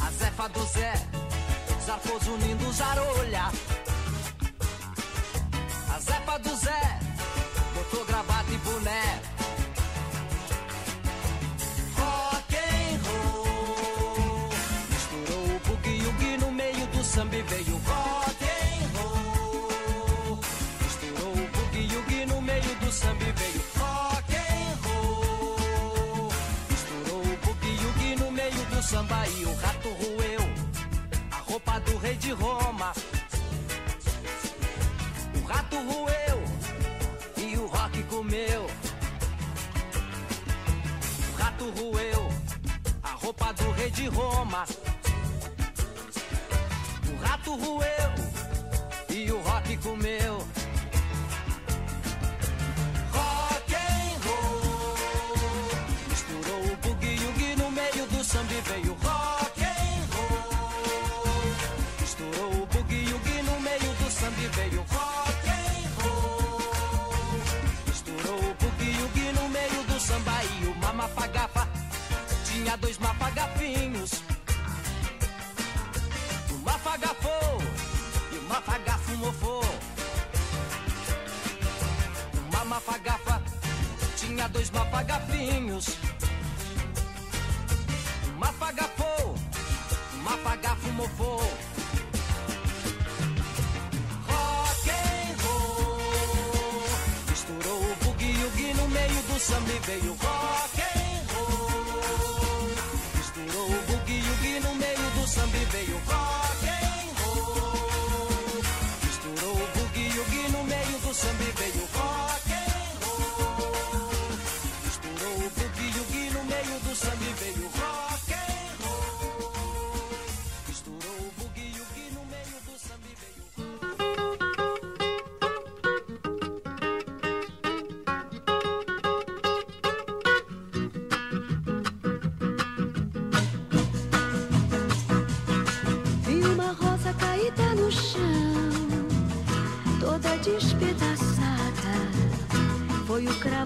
[0.02, 0.94] A Zefa do Zé,
[1.84, 3.75] Zarcoso unindo Zarolha.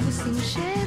[0.01, 0.80] algo singelo.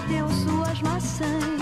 [0.00, 1.59] cadeiam suas maçãs?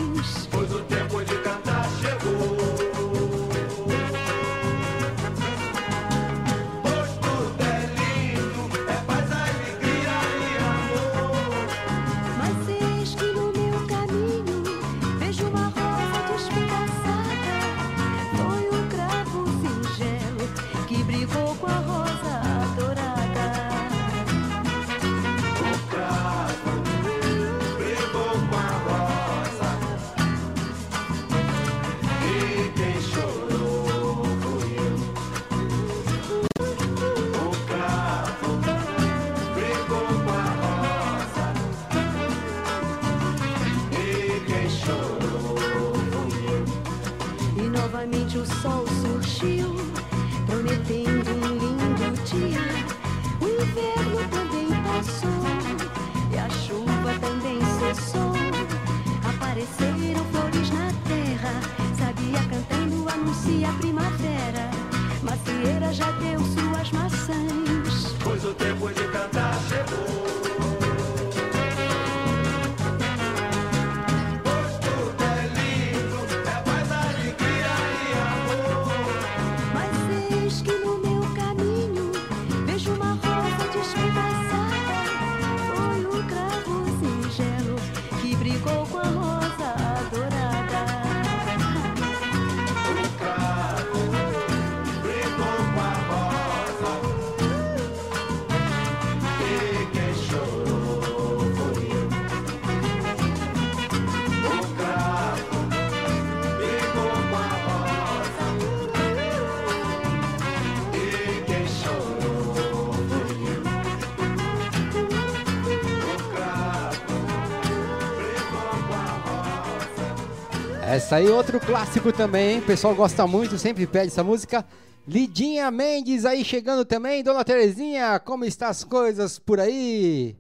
[121.09, 122.59] Essa aí, outro clássico também, hein?
[122.59, 124.63] O pessoal gosta muito, sempre pede essa música.
[125.07, 127.23] Lidinha Mendes aí chegando também.
[127.23, 130.37] Dona Terezinha, como está as coisas por aí?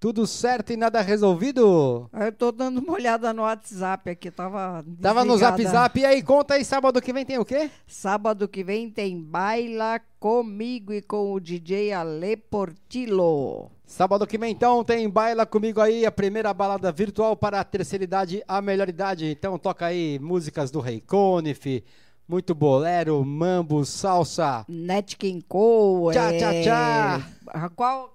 [0.00, 2.08] Tudo certo e nada resolvido?
[2.12, 4.84] Eu tô dando uma olhada no WhatsApp aqui, tava.
[5.02, 5.86] Tava no Zap desligada.
[5.86, 5.98] Zap.
[5.98, 7.68] E aí, conta aí, sábado que vem tem o quê?
[7.84, 13.72] Sábado que vem tem Baila Comigo e com o DJ Ale Portillo.
[13.84, 18.04] Sábado que vem, então, tem Baila Comigo aí, a primeira balada virtual para a terceira
[18.04, 19.26] idade, a melhor idade.
[19.26, 21.82] Então, toca aí músicas do Rei Conif,
[22.28, 24.64] muito bolero, mambo, salsa.
[24.68, 26.14] Nat King Cole.
[26.14, 26.38] Tchá, é...
[26.38, 27.30] tchá, tchá.
[27.48, 28.12] Ah, Qual?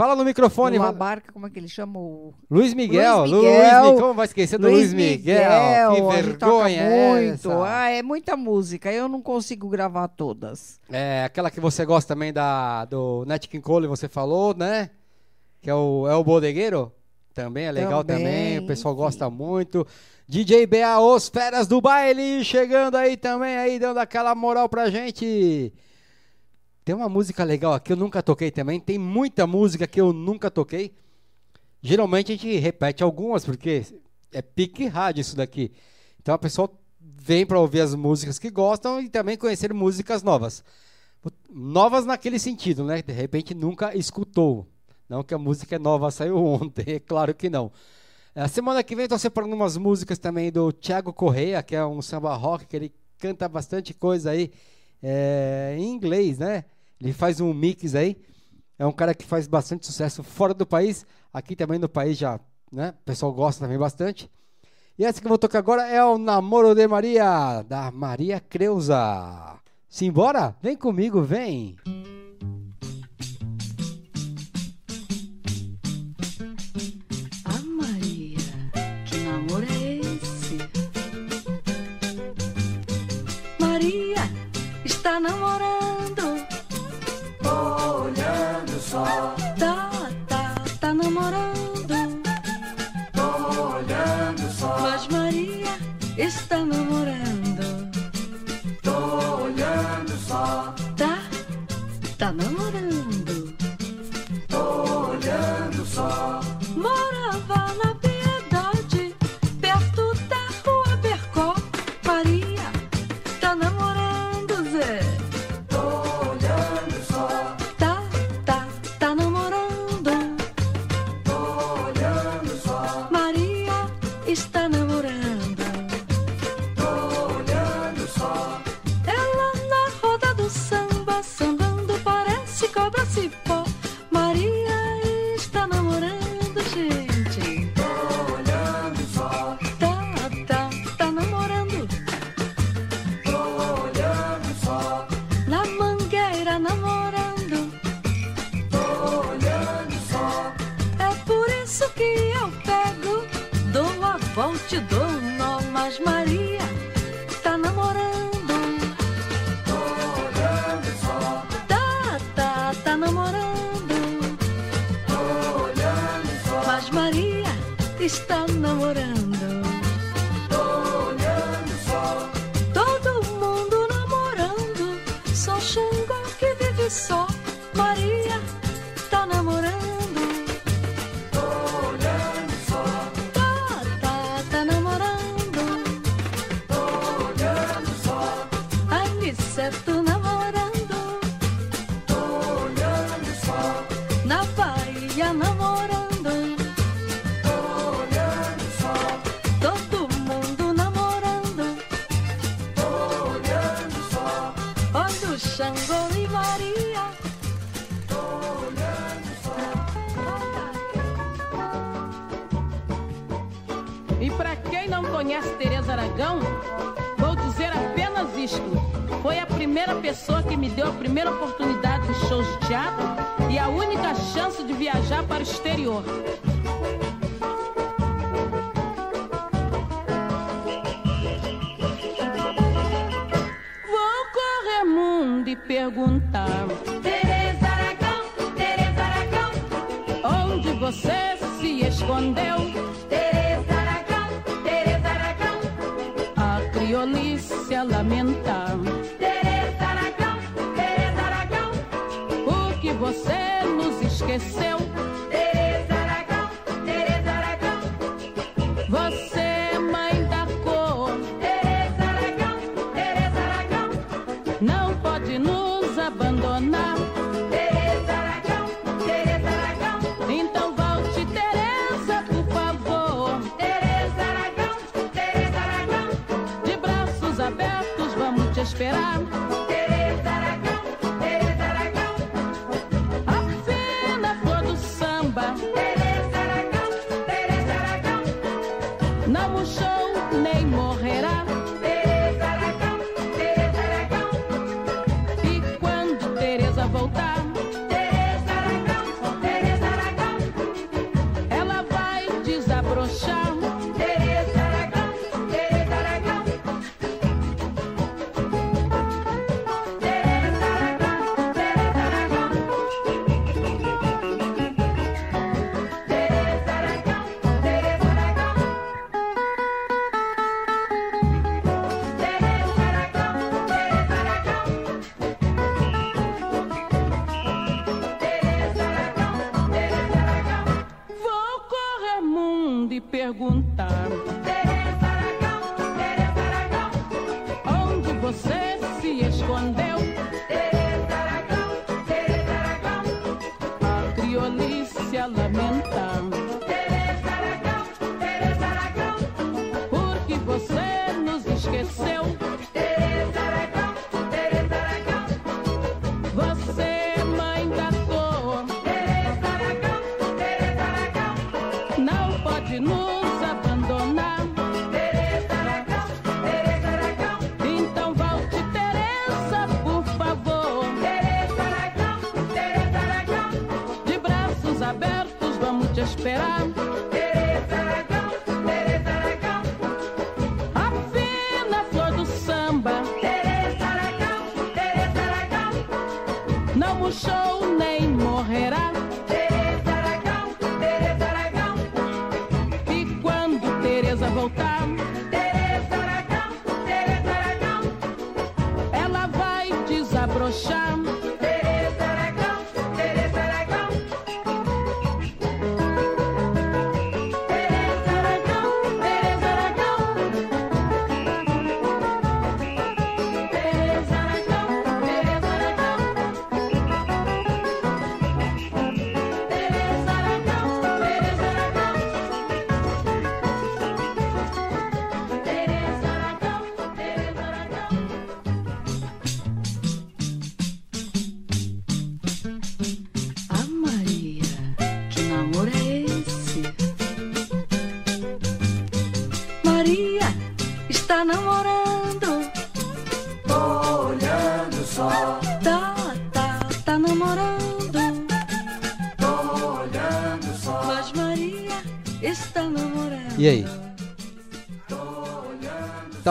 [0.00, 0.78] Fala no microfone.
[0.78, 2.00] Uma barca, como é que ele chama?
[2.00, 2.32] O...
[2.50, 3.82] Luiz Miguel, Luiz Luiz Miguel.
[3.82, 4.00] Miguel.
[4.00, 5.20] Como vai esquecer do Luiz Miguel?
[5.26, 7.50] Que a gente toca vergonha é muito.
[7.50, 7.64] essa?
[7.66, 10.80] Ah, é muita música, eu não consigo gravar todas.
[10.90, 14.88] É, aquela que você gosta também da, do Nat King Cole, você falou, né?
[15.60, 16.90] Que é o, é o Bodegueiro.
[17.34, 19.86] Também é legal também, Também, o pessoal gosta muito.
[20.26, 25.74] DJ BA, os feras do baile, chegando aí também, aí dando aquela moral pra gente.
[26.90, 28.80] Tem uma música legal aqui, eu nunca toquei também.
[28.80, 30.92] Tem muita música que eu nunca toquei.
[31.80, 33.86] Geralmente a gente repete algumas, porque
[34.32, 35.70] é pique rádio isso daqui.
[36.20, 36.68] Então a pessoa
[37.00, 40.64] vem pra ouvir as músicas que gostam e também conhecer músicas novas.
[41.48, 43.00] Novas naquele sentido, né?
[43.00, 44.66] De repente nunca escutou.
[45.08, 47.70] Não que a música é nova, saiu ontem, é claro que não.
[48.34, 52.02] A semana que vem estou separando umas músicas também do Thiago Correia, que é um
[52.02, 54.50] samba rock, que ele canta bastante coisa aí
[55.00, 56.64] é, em inglês, né?
[57.00, 58.16] Ele faz um mix aí.
[58.78, 61.06] É um cara que faz bastante sucesso fora do país.
[61.32, 62.40] Aqui também no país já,
[62.72, 62.94] né?
[63.00, 64.30] O pessoal gosta também bastante.
[64.98, 69.58] E essa que eu vou tocar agora é o Namoro de Maria, da Maria Creuza.
[69.88, 70.54] Simbora?
[70.62, 71.76] Vem comigo, vem.
[71.86, 72.19] Ah,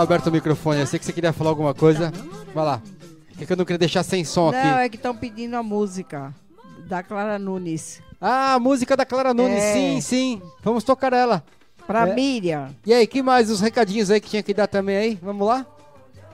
[0.09, 2.11] aberto o microfone, eu sei que você queria falar alguma coisa.
[2.51, 2.81] Vai lá.
[3.39, 4.67] É que eu não queria deixar sem som Não, aqui.
[4.67, 6.33] é que estão pedindo a música
[6.87, 8.01] da Clara Nunes.
[8.19, 9.73] Ah, a música da Clara Nunes, É.
[9.73, 10.41] sim, sim.
[10.63, 11.43] Vamos tocar ela.
[11.85, 12.13] Pra É.
[12.15, 12.69] Miriam.
[12.85, 15.19] E aí, que mais os recadinhos aí que tinha que dar também aí?
[15.21, 15.63] Vamos lá?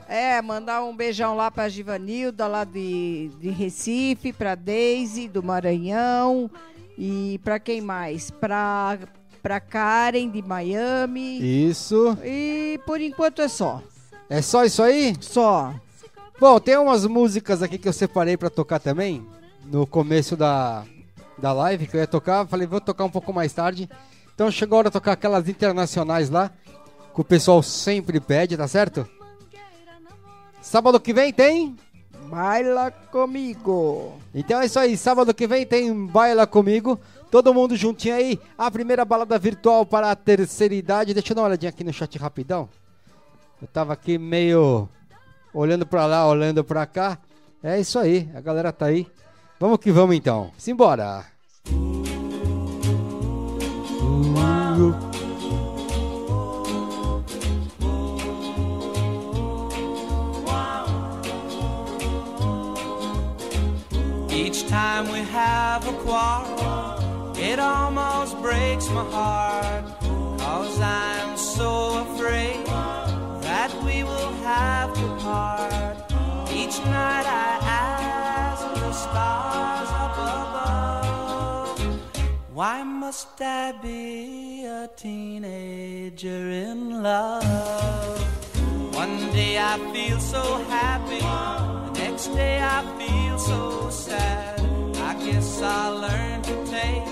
[0.08, 6.50] É, mandar um beijão lá pra Givanilda, lá de, de Recife, pra Deise, do Maranhão.
[6.96, 8.30] E pra quem mais?
[8.30, 8.98] Pra,
[9.46, 11.38] pra Karen, de Miami.
[11.70, 12.18] Isso.
[12.24, 13.80] E por enquanto é só.
[14.28, 15.14] É só isso aí?
[15.20, 15.72] Só.
[16.40, 19.24] Bom, tem umas músicas aqui que eu separei pra tocar também.
[19.66, 20.82] No começo da,
[21.38, 22.44] da live que eu ia tocar.
[22.48, 23.88] Falei, vou tocar um pouco mais tarde.
[24.34, 26.50] Então chegou a hora de tocar aquelas internacionais lá.
[27.14, 29.08] Que o pessoal sempre pede, tá certo?
[30.60, 31.76] Sábado que vem tem?
[32.28, 34.14] Baila comigo.
[34.34, 36.98] Então é isso aí, sábado que vem tem Baila Comigo.
[37.30, 38.40] Todo mundo juntinho aí.
[38.56, 41.14] A primeira balada virtual para a terceira idade.
[41.14, 42.68] Deixa eu dar uma olhadinha aqui no chat rapidão.
[43.60, 44.88] Eu tava aqui meio
[45.52, 47.18] olhando pra lá, olhando pra cá.
[47.62, 49.06] É isso aí, a galera tá aí.
[49.58, 50.52] Vamos que vamos então.
[50.58, 51.24] Simbora.
[64.30, 66.95] Each time we have a quarrel,
[67.50, 69.84] it almost breaks my heart.
[70.38, 71.70] Cause I'm so
[72.06, 72.66] afraid
[73.46, 75.96] that we will have to part.
[76.60, 81.78] Each night I ask the stars up above,
[82.52, 88.20] why must I be a teenager in love?
[88.94, 90.42] One day I feel so
[90.76, 94.55] happy, the next day I feel so sad
[95.24, 97.04] guess I learned to take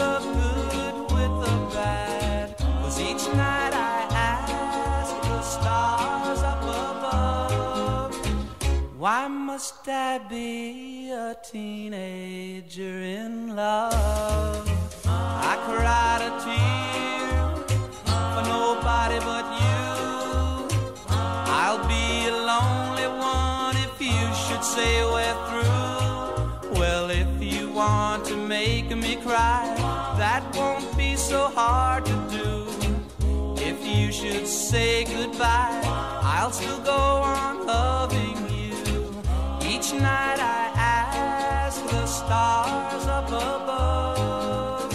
[0.00, 2.54] the good with the bad.
[2.82, 8.14] Was each night I asked the stars up above,
[8.98, 14.68] why must I be a teenager in love?
[15.06, 17.28] I cried a tear
[18.34, 19.84] for nobody but you.
[21.08, 25.95] I'll be a lonely one if you should say we're through
[27.76, 29.62] want to make me cry.
[30.16, 32.50] That won't be so hard to do.
[33.70, 35.82] If you should say goodbye,
[36.22, 37.02] I'll still go
[37.36, 38.72] on loving you.
[39.60, 44.94] Each night I ask the stars up above,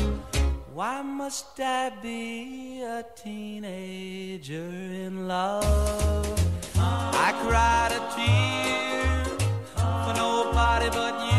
[0.74, 4.72] why must I be a teenager
[5.06, 6.26] in love?
[7.28, 9.24] I cried a tear
[10.04, 11.31] for nobody but you.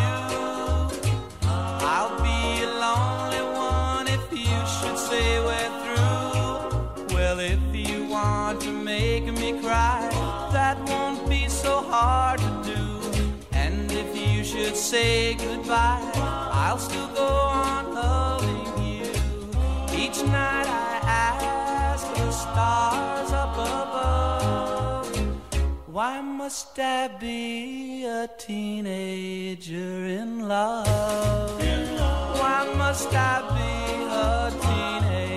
[14.93, 16.11] say goodbye,
[16.53, 19.11] I'll still go on loving you.
[20.03, 20.91] Each night I
[21.25, 25.07] ask the stars up above,
[25.87, 31.59] why must I be a teenager in love?
[32.41, 33.73] Why must I be
[34.27, 35.32] a teenager?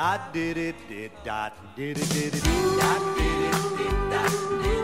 [0.00, 4.32] da did it did dot did it did it did dot did it did dot
[4.62, 4.79] did it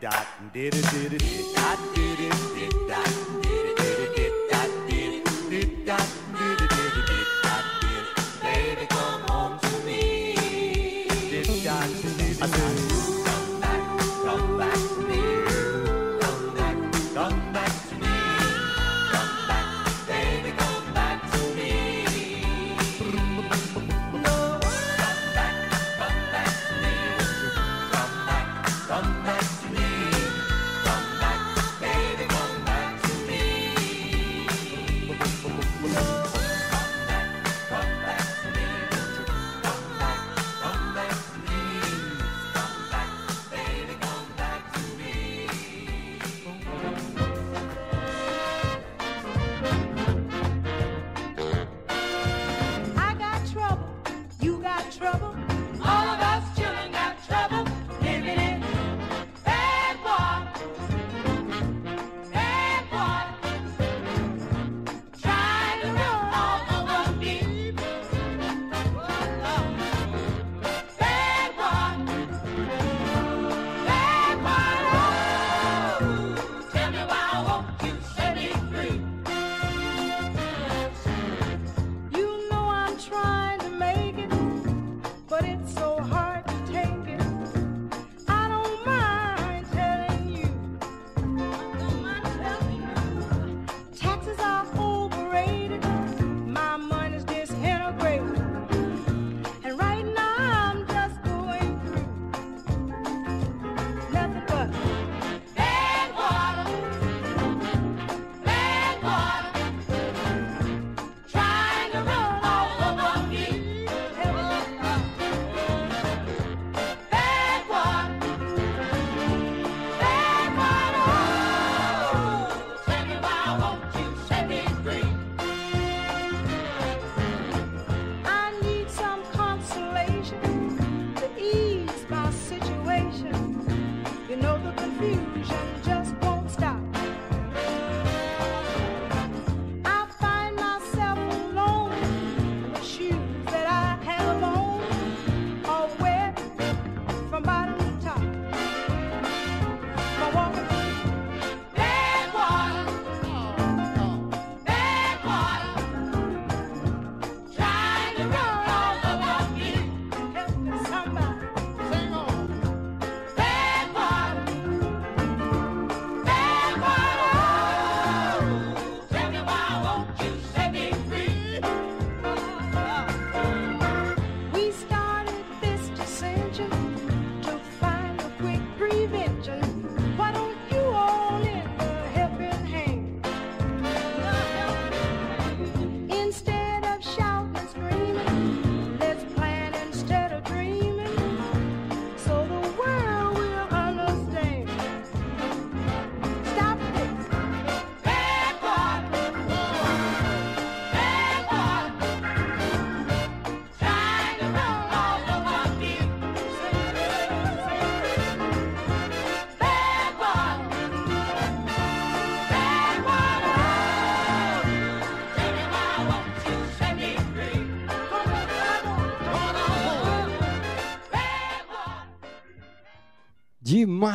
[0.00, 3.47] dot did it did it did dot did it did dot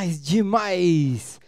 [0.04, 1.40] Demais, demais!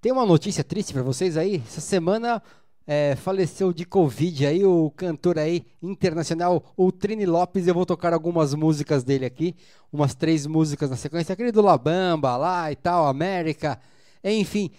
[0.00, 1.62] Tem uma notícia triste pra vocês aí.
[1.66, 2.42] Essa semana
[2.86, 7.66] é, faleceu de Covid aí o cantor aí internacional, o Trini Lopes.
[7.66, 9.54] Eu vou tocar algumas músicas dele aqui,
[9.92, 11.34] umas três músicas na sequência.
[11.34, 13.78] Aquele do Labamba lá e tal, América,
[14.22, 14.70] enfim,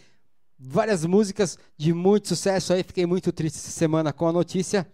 [0.57, 2.81] várias músicas de muito sucesso aí.
[2.81, 4.87] Fiquei muito triste essa semana com a notícia.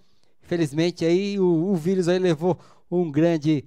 [0.43, 2.59] Infelizmente aí o, o vírus aí levou
[2.89, 3.63] um grande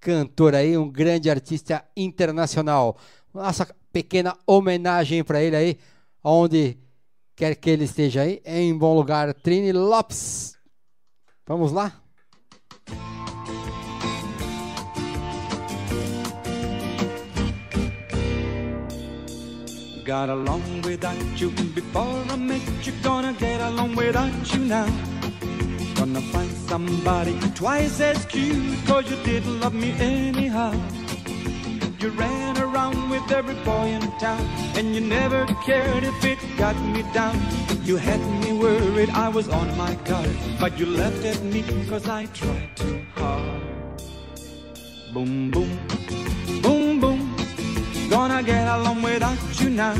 [0.00, 2.96] cantor aí, um grande artista internacional.
[3.32, 5.78] Nossa pequena homenagem para ele aí,
[6.24, 6.78] onde
[7.36, 10.56] quer que ele esteja aí, em bom lugar, Trini Lopes.
[11.46, 11.92] Vamos lá?
[20.04, 22.92] Got along without you before I met you.
[23.00, 25.19] Gonna get along without you now.
[26.00, 28.86] Gonna find somebody twice as cute.
[28.86, 30.72] Cause you didn't love me anyhow.
[32.00, 34.40] You ran around with every boy in town.
[34.76, 37.38] And you never cared if it got me down.
[37.84, 40.34] You had me worried, I was on my guard.
[40.58, 43.60] But you laughed at me cause I tried too hard.
[45.12, 45.78] Boom, boom,
[46.62, 47.36] boom, boom.
[48.08, 49.94] Gonna get along without you now.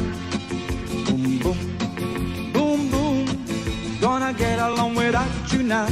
[4.01, 5.87] Gonna get along without you now.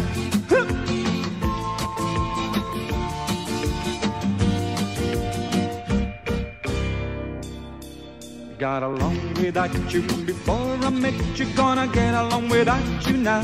[8.59, 11.47] Got along without you before I met you.
[11.55, 13.43] Gonna get along without you now.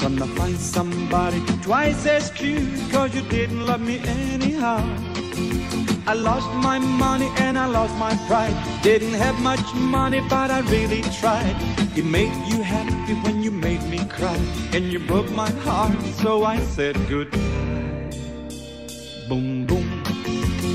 [0.00, 2.68] Gonna find somebody twice as cute.
[2.92, 5.05] Cause you didn't love me anyhow.
[6.08, 8.54] I lost my money and I lost my pride.
[8.82, 11.56] Didn't have much money, but I really tried.
[11.96, 14.38] It made you happy when you made me cry.
[14.72, 17.40] And you broke my heart, so I said goodbye.
[19.28, 20.04] Boom, boom,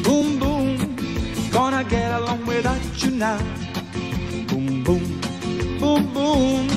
[0.03, 0.95] boom, boom.
[1.49, 3.39] Gonna get along without you now.
[4.49, 5.21] Boom, boom,
[5.79, 6.67] boom, boom.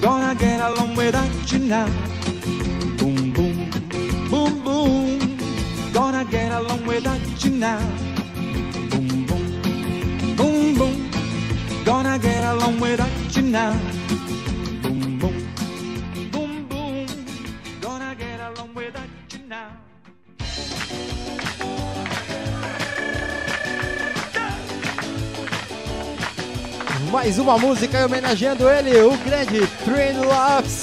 [0.00, 1.88] Gonna get along without you now.
[2.98, 3.70] Boom, boom,
[4.30, 5.09] boom, boom.
[5.92, 7.80] Gonna get along without you now.
[8.90, 11.10] Boom, boom, boom, boom.
[11.84, 13.74] Gonna get along without you now.
[27.10, 30.79] Mais uma música homenageando ele, o grande Trini Lopes.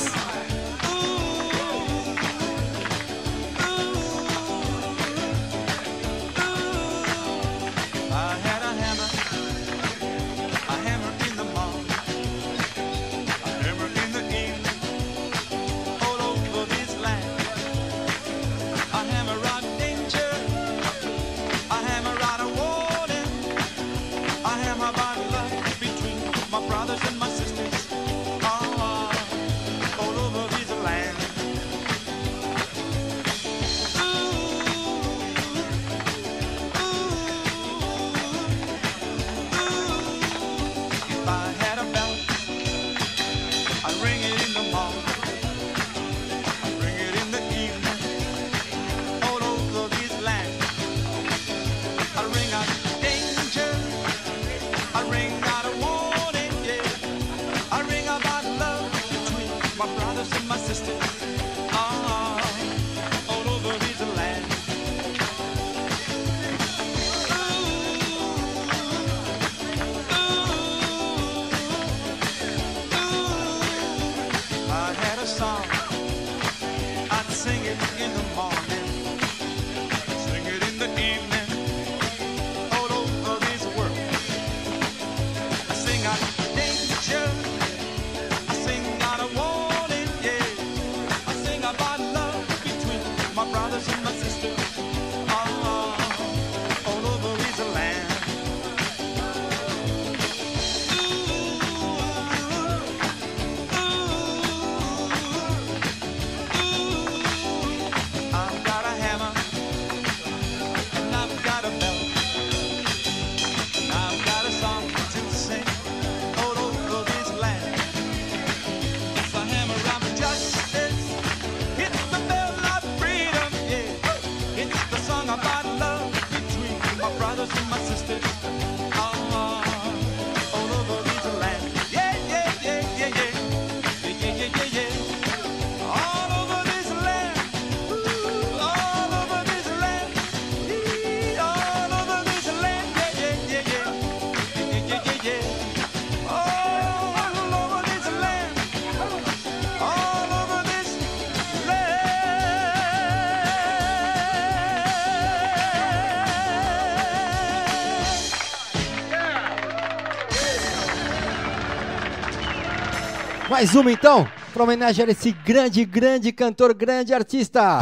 [163.57, 167.79] Mais uma então, para homenagear esse grande, grande cantor, grande artista.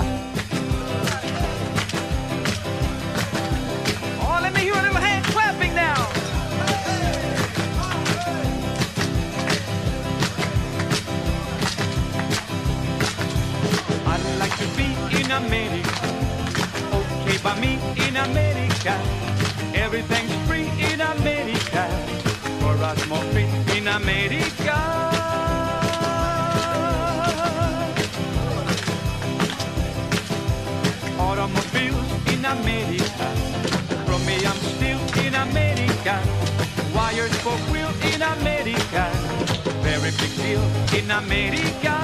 [40.53, 41.95] In America.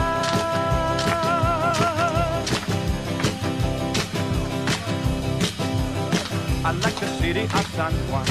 [6.64, 8.26] I like the city of San Juan.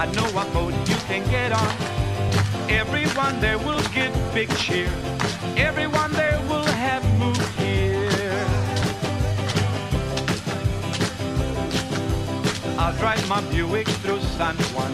[0.00, 1.74] I know what boat you can get on.
[2.68, 4.90] Everyone there will give big cheer.
[5.56, 8.46] Everyone there will have moved here.
[12.78, 14.92] I'll drive my Buick through San Juan.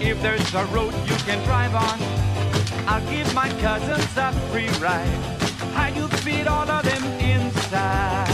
[0.00, 2.15] If there's a road you can drive on,
[2.96, 5.06] I'll give my cousins a free ride.
[5.74, 8.26] How you fit all of them inside?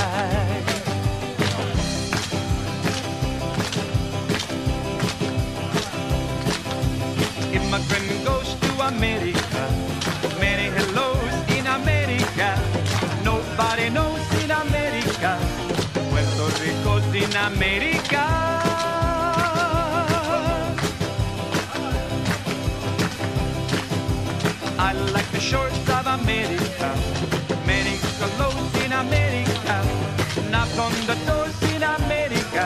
[7.51, 9.65] Immigrant goes to America.
[10.39, 12.49] Many hellos in America.
[13.25, 15.41] Nobody knows in America.
[16.09, 18.02] Puerto Rico's in America.
[30.83, 32.65] On the doors in America.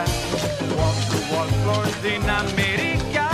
[0.77, 3.27] Walk to wall floors in America.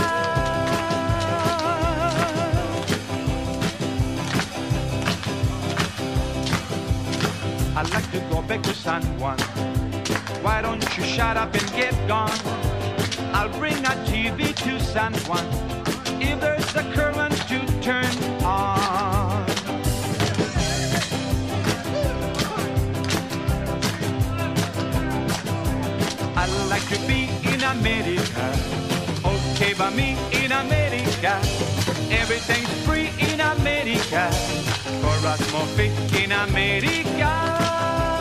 [7.76, 9.38] I'd like to go back to San Juan.
[10.44, 12.38] Why don't you shut up and get gone?
[13.32, 15.46] I'll bring a TV to San Juan.
[16.20, 19.13] If there's a current to turn on.
[27.64, 28.46] America.
[29.24, 31.40] Okay by me in America.
[32.10, 34.30] Everything's free in America.
[35.00, 35.66] For us more
[36.22, 38.13] in America.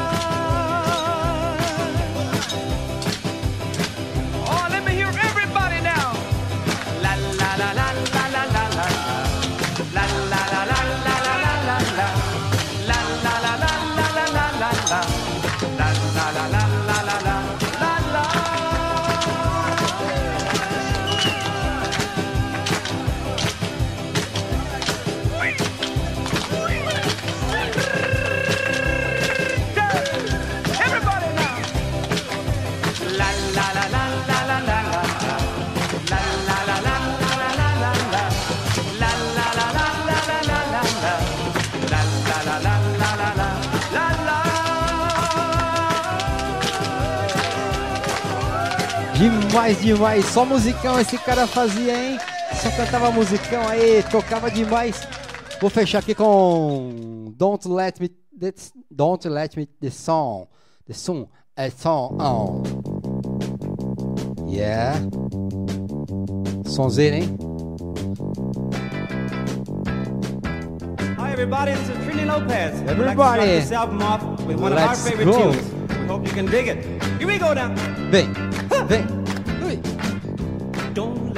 [49.54, 50.26] Demais, demais.
[50.26, 52.18] Só musicão esse cara fazia, hein?
[52.56, 55.08] Só cantava musicão aí, tocava demais.
[55.62, 58.10] Vou fechar aqui com Don't Let Me
[58.90, 60.48] Don't Let Me The Song.
[60.88, 61.28] The Song.
[61.56, 62.64] A Song On.
[64.50, 64.96] Yeah.
[66.66, 67.38] Sonzeira, hein?
[71.20, 72.80] Hi everybody, this is Trini Lopez.
[72.80, 73.16] Like Everybody.
[73.16, 75.52] start this album off with one of our Let's favorite go.
[75.52, 75.74] tunes.
[76.00, 77.04] We hope you can dig it.
[77.20, 77.72] Here we go now.
[78.10, 78.34] Vem,
[78.88, 79.23] vem.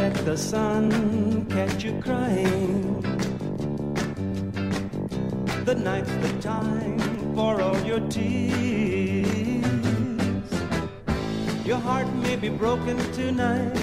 [0.05, 3.01] Let the sun catch you crying.
[5.65, 6.99] The night's the time
[7.33, 9.25] for all your tears.
[11.65, 13.73] Your heart may be broken tonight,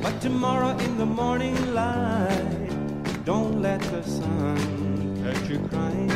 [0.00, 4.58] but tomorrow in the morning light, don't let the sun
[5.24, 6.14] catch you crying.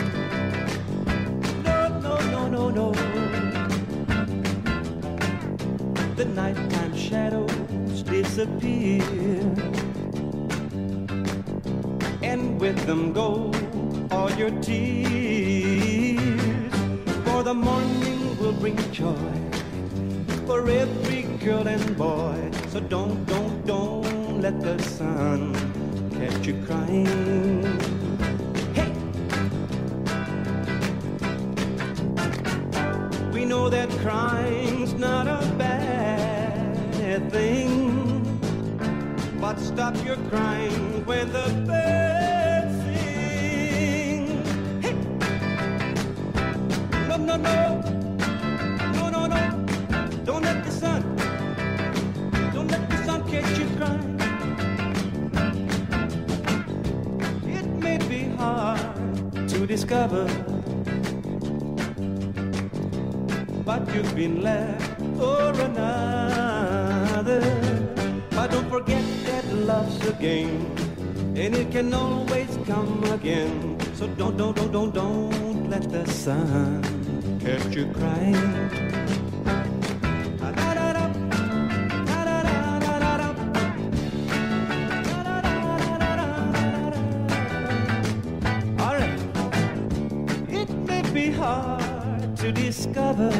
[1.64, 2.92] No, no, no, no, no.
[6.14, 7.71] The nighttime shadows
[8.02, 9.02] disappear,
[12.22, 13.50] and with them go
[14.10, 16.22] all your tears.
[17.24, 19.32] For the morning will bring joy
[20.46, 22.50] for every girl and boy.
[22.68, 25.54] So don't, don't, don't let the sun
[26.12, 27.64] catch you crying.
[28.74, 28.92] Hey!
[33.32, 35.41] We know that crying's not a
[39.72, 44.42] stop your crying when the birds sing.
[44.82, 44.94] Hey.
[47.08, 47.80] No, no, no.
[48.92, 49.40] No, no, no.
[50.24, 51.02] Don't let the sun,
[52.52, 54.20] don't let the sun catch you crying.
[57.46, 58.80] It may be hard
[59.48, 60.26] to discover,
[63.64, 67.40] but you've been left for another.
[68.30, 69.21] But don't forget
[69.62, 70.66] love's a game,
[71.36, 73.78] and it can always come again.
[73.94, 76.82] So don't, don't, don't, don't, don't let the sun
[77.40, 78.34] catch you crying.
[88.80, 89.20] Alright.
[90.48, 93.30] It may be hard to discover,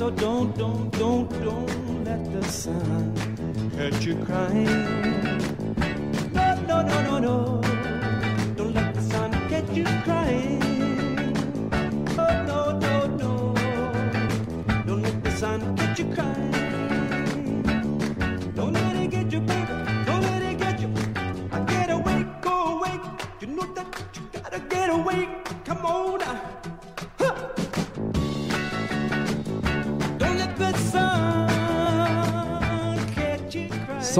[0.00, 3.12] So don't, don't, don't, don't let the sun
[3.76, 4.79] catch you crying.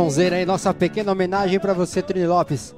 [0.01, 2.75] Sonzeira aí, nossa pequena homenagem pra você, Trini Lopes.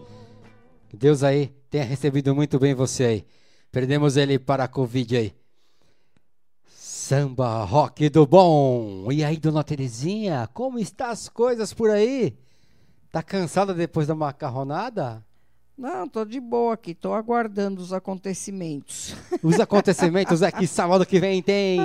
[0.89, 3.27] Que Deus aí tenha recebido muito bem você aí.
[3.70, 5.32] Perdemos ele para a Covid aí.
[6.66, 9.07] Samba rock do bom.
[9.12, 12.36] E aí, dona Terezinha, como está as coisas por aí?
[13.12, 15.24] Tá cansada depois da macarronada?
[15.78, 19.15] Não, tô de boa aqui, tô aguardando os acontecimentos.
[19.40, 21.78] Os acontecimentos aqui sábado que vem tem.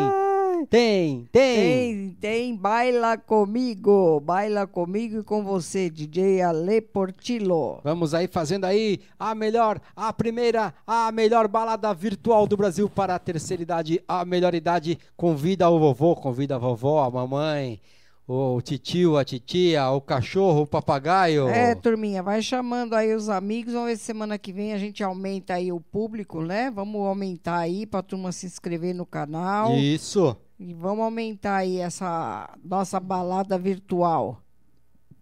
[0.65, 1.55] Tem, tem.
[1.55, 7.79] Tem, tem, baila comigo, baila comigo e com você, DJ Ale Portillo.
[7.83, 13.15] Vamos aí fazendo aí a melhor, a primeira, a melhor balada virtual do Brasil para
[13.15, 14.97] a terceira idade, a melhor idade.
[15.15, 17.79] Convida o vovô, convida a vovó, a mamãe,
[18.27, 21.47] o titio, a titia, o cachorro, o papagaio.
[21.47, 25.01] É, turminha, vai chamando aí os amigos, vamos ver se semana que vem a gente
[25.01, 26.69] aumenta aí o público, né?
[26.69, 29.73] Vamos aumentar aí pra turma se inscrever no canal.
[29.75, 30.35] Isso.
[30.59, 34.41] E vamos aumentar aí essa nossa balada virtual.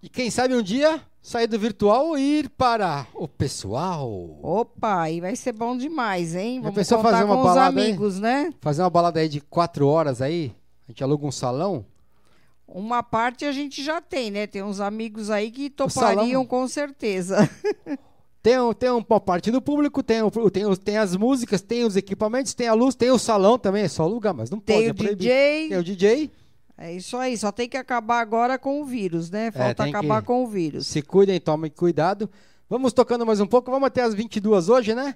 [0.01, 4.39] E quem sabe um dia sair do virtual e ir para o pessoal.
[4.41, 6.61] Opa, aí vai ser bom demais, hein?
[6.61, 7.87] Vamos pensou contar fazer uma com os balada aí?
[7.87, 8.53] amigos, né?
[8.61, 10.55] Fazer uma balada aí de quatro horas aí.
[10.87, 11.85] A gente aluga um salão.
[12.67, 14.47] Uma parte a gente já tem, né?
[14.47, 17.49] Tem uns amigos aí que topariam com certeza.
[18.45, 21.83] Tem, um- tem uma parte do público, tem, o- tem, os- tem as músicas, tem
[21.83, 23.81] os equipamentos, tem a luz, tem o salão também.
[23.81, 24.87] É só alugar, mas não Tem pode.
[24.87, 25.17] o é proibido.
[25.23, 25.69] DJ.
[25.69, 26.31] Tem o DJ.
[26.77, 29.49] É isso aí, só tem que acabar agora com o vírus, né?
[29.49, 30.85] Falta É, tem acabar que- com o vírus.
[30.85, 32.29] Se cuidem, tomem cuidado.
[32.69, 33.71] Vamos tocando mais um pouco.
[33.71, 35.15] Vamos até as 22 hoje, né?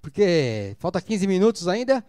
[0.00, 2.04] Porque falta 15 minutos ainda.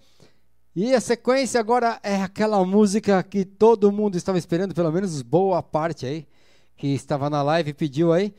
[0.76, 5.64] E a sequência agora é aquela música que todo mundo estava esperando, pelo menos boa
[5.64, 6.28] parte aí,
[6.78, 8.32] que estava na live e pediu aí.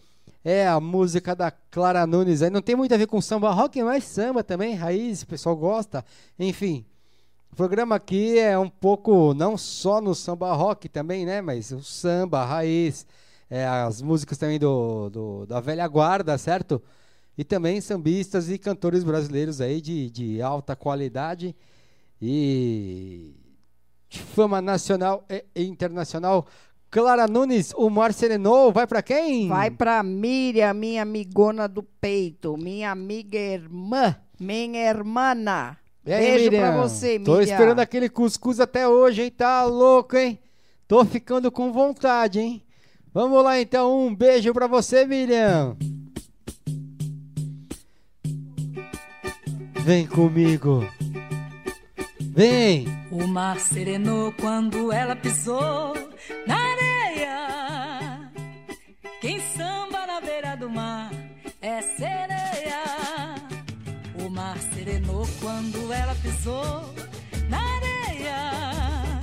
[0.45, 2.51] É a música da Clara Nunes aí.
[2.51, 6.05] Não tem muito a ver com samba rock, mas samba também, raiz, o pessoal gosta.
[6.39, 6.85] Enfim,
[7.53, 11.43] o programa aqui é um pouco, não só no samba rock também, né?
[11.43, 13.07] Mas o samba, a raiz,
[13.51, 16.83] é, as músicas também do, do- da velha guarda, certo?
[17.37, 21.55] E também sambistas e cantores brasileiros aí de, de alta qualidade
[22.21, 23.35] e
[24.09, 26.47] de fama nacional e internacional.
[26.91, 29.47] Clara Nunes, o Mar Serenou, vai pra quem?
[29.47, 35.79] Vai pra Miriam, minha amigona do peito, minha amiga irmã, minha hermana.
[36.05, 36.61] E aí, Beijo Miriam?
[36.61, 37.25] pra você, Miriam.
[37.37, 39.31] Tô esperando aquele cuscuz até hoje, hein?
[39.31, 40.37] Tá louco, hein?
[40.89, 42.63] Tô ficando com vontade, hein?
[43.15, 45.77] Vamos lá então, um beijo pra você, Miriam.
[49.85, 50.85] Vem comigo.
[52.21, 52.87] Vem.
[53.11, 55.95] O mar serenou quando ela pisou
[56.47, 56.80] na
[59.21, 61.11] Quem samba na beira do mar
[61.61, 62.83] é sereia.
[64.25, 66.95] O mar serenou quando ela pisou
[67.49, 69.21] na areia.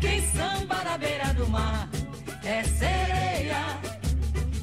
[0.00, 1.88] Quem samba na beira do mar
[2.44, 3.64] é sereia.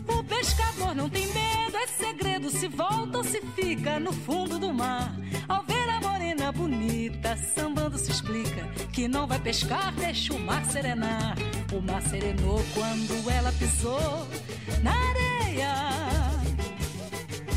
[0.08, 2.50] O pescador não tem medo, é segredo.
[2.50, 5.14] Se volta ou se fica no fundo do mar.
[5.50, 5.64] Ao
[6.42, 11.36] ver a morena bonita, sambando se explica que não vai pescar, deixa o mar serenar.
[11.72, 14.28] O mar serenou quando ela pisou
[14.82, 15.74] na areia.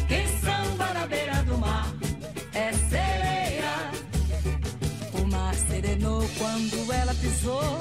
[0.06, 1.92] Quem samba na beira do mar
[2.52, 3.90] é sereia.
[5.14, 7.78] O mar serenou quando ela pisou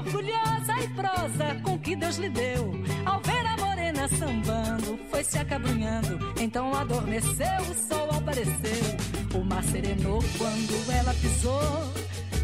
[0.00, 2.72] orgulhosa e prosa com que Deus lhe deu.
[3.04, 6.18] Ao ver a morena sambando, foi se acabrunhando.
[6.40, 9.38] Então adormeceu, o sol apareceu.
[9.38, 11.92] O mar serenou quando ela pisou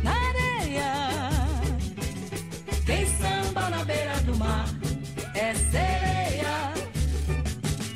[0.03, 1.31] na areia.
[2.85, 4.67] Quem samba na beira do mar
[5.35, 6.73] é sereia.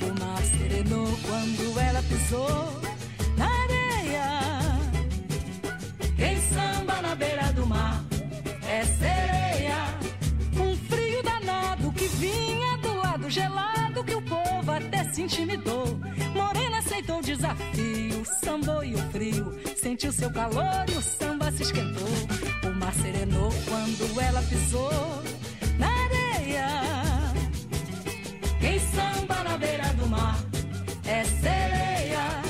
[0.02, 2.80] O mar serenou quando ela pisou
[3.36, 4.28] na areia.
[6.16, 7.69] Quem samba na beira do mar
[13.30, 15.86] gelado que o povo até se intimidou.
[16.34, 19.56] Morena aceitou o desafio, sambou e o frio.
[19.76, 22.08] Sentiu seu calor e o samba se esquentou.
[22.64, 25.22] O mar serenou quando ela pisou
[25.78, 26.66] na areia.
[28.60, 30.38] Quem samba na beira do mar
[31.06, 32.42] é sereia.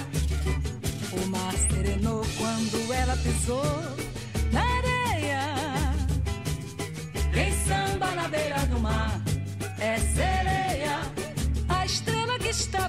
[1.12, 3.89] O mar serenou quando ela pisou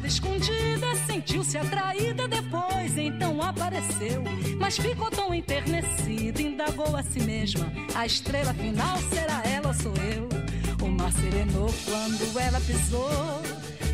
[0.02, 4.24] estava escondida sentiu-se atraída depois, então apareceu.
[4.60, 7.72] Mas ficou tão enternecida, indagou a si mesma.
[7.94, 10.30] A estrela final será ela ou sou eu?
[10.86, 13.42] O mar serenou quando ela pisou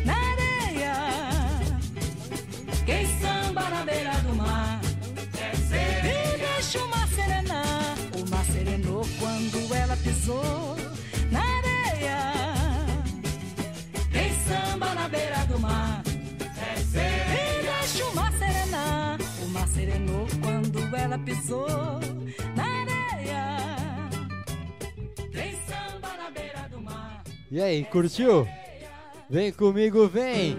[0.04, 0.94] na areia.
[2.86, 4.80] Quem samba na beira do mar.
[5.70, 7.96] E deixa o mar serenar.
[8.16, 10.77] O mar serenou quando ela pisou
[21.08, 21.66] ela pisou
[22.54, 24.10] na areia.
[25.32, 28.46] Quem samba na beira do mar E aí, curtiu?
[29.30, 30.58] Vem comigo, vem!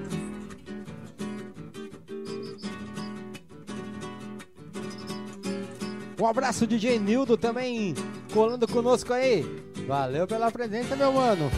[6.19, 7.93] Um abraço, DJ Nildo, também
[8.33, 9.45] colando conosco aí.
[9.87, 11.49] Valeu pela presença, meu mano.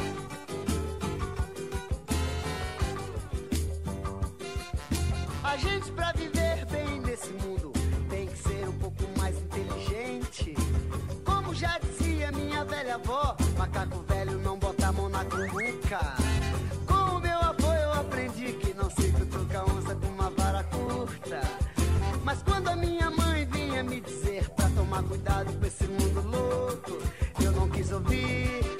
[5.43, 6.13] A gente pra
[25.03, 26.97] cuidado com esse mundo louco,
[27.43, 28.70] eu não quis ouvir.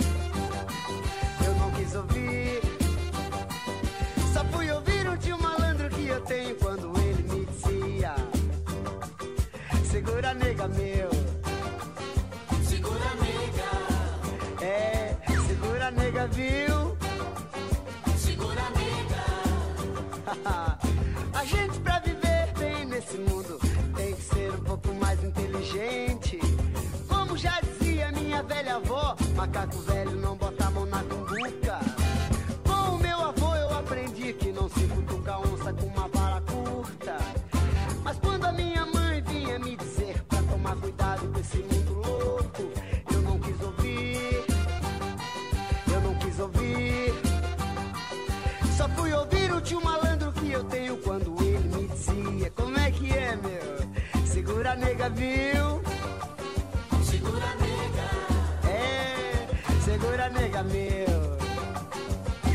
[29.42, 31.80] Macaco velho não bota a mão na cumbuca.
[32.64, 37.18] Com o meu avô eu aprendi que não se cutuca onça com uma vara curta.
[38.04, 42.72] Mas quando a minha mãe vinha me dizer pra tomar cuidado com esse mundo louco,
[43.12, 44.46] eu não quis ouvir.
[45.92, 47.14] Eu não quis ouvir.
[48.78, 52.92] Só fui ouvir o tio malandro que eu tenho quando ele me dizia: Como é
[52.92, 54.24] que é, meu?
[54.24, 55.81] Segura nega, viu?
[60.22, 61.38] Segura nega, meu.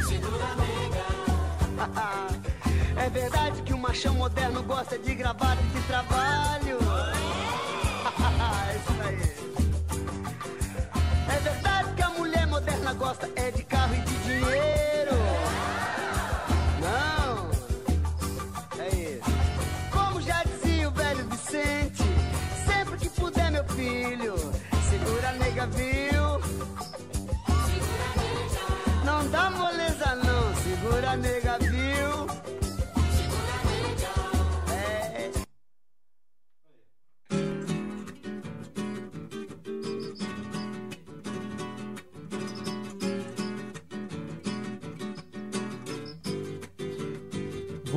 [0.06, 1.06] Segura nega.
[2.98, 6.65] É verdade que o machão moderno gosta de gravata e de trabalho.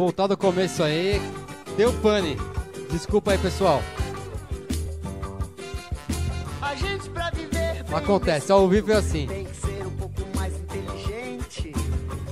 [0.10, 1.22] Voltar do começo aí,
[1.78, 2.36] deu pane.
[2.90, 3.80] Desculpa aí, pessoal.
[6.60, 9.28] A gente pra viver Acontece, ao vivo é assim.
[9.28, 11.74] Tem que ser um pouco mais inteligente.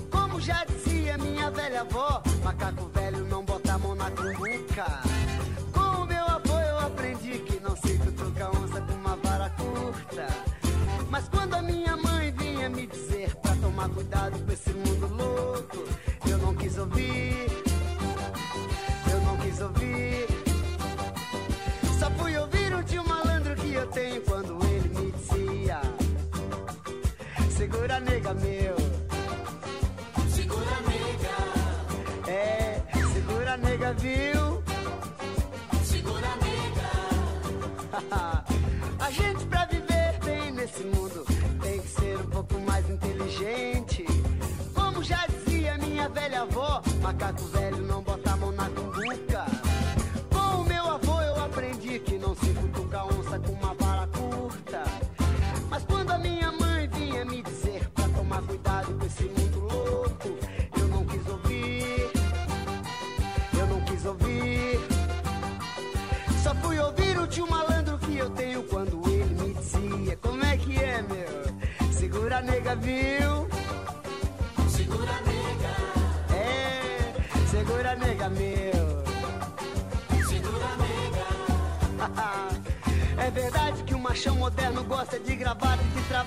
[0.09, 5.03] Como já dizia minha velha avó, macaco velho não bota a mão na cumbuca.
[5.71, 10.27] Com o meu avô eu aprendi que não se cutuca onça com uma vara curta.
[11.11, 14.51] Mas quando a minha mãe vinha me dizer pra tomar cuidado com
[28.27, 28.75] nega meu.
[30.29, 32.81] Segura nega, É,
[33.13, 34.63] segura nega, viu?
[35.83, 36.91] segura nega.
[39.05, 41.25] A gente pra viver bem nesse mundo
[41.61, 44.05] tem que ser um pouco mais inteligente.
[44.73, 47.66] Como já dizia minha velha avó, macaco velho
[72.87, 73.33] viu?
[74.69, 75.75] Segura nega,
[76.33, 77.13] É,
[77.53, 78.77] segura nega, meu
[80.31, 81.27] segura nega.
[83.27, 86.26] É verdade que o machão moderno gosta de gravata e de trabalho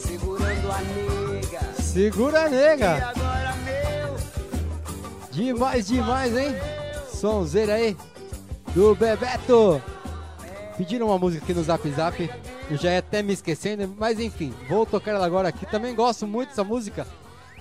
[0.00, 1.82] segurando a nega.
[1.82, 3.12] Segura, E nega!
[5.30, 6.54] Demais, demais, hein?
[7.12, 7.96] Sonzeira aí
[8.74, 9.80] do Bebeto.
[10.76, 12.30] Pediram uma música aqui no Zap Zap.
[12.70, 15.66] Eu já ia até me esquecendo, mas enfim, vou tocar ela agora aqui.
[15.66, 17.06] Também gosto muito dessa música.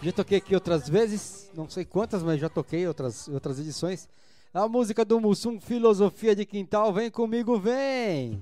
[0.02, 4.08] Já toquei aqui outras vezes, não sei quantas, mas já toquei outras outras edições.
[4.54, 6.92] A música do Mussum, Filosofia de Quintal.
[6.94, 8.42] Vem comigo, vem!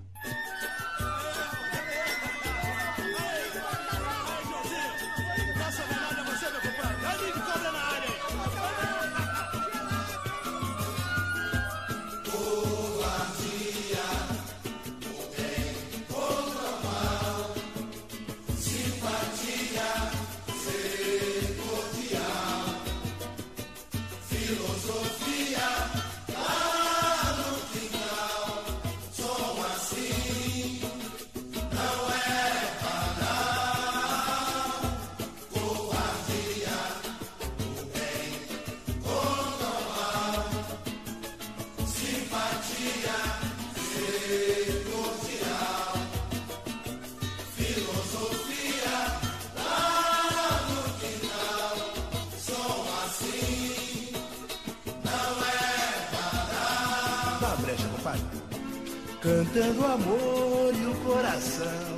[59.57, 61.97] Cantando o amor e o coração.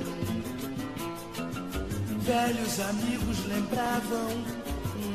[2.20, 4.44] Velhos amigos lembravam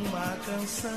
[0.06, 0.92] uma canção.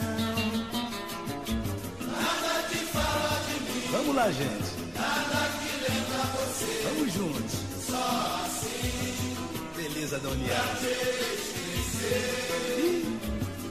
[2.02, 4.74] Nada que fala de mim, Vamos lá, gente.
[4.94, 6.82] nada que lembra você.
[6.84, 7.54] Vamos juntos.
[7.86, 9.36] Só assim
[9.74, 10.76] Beleza União.
[10.80, 10.92] te
[11.80, 13.04] esquecer.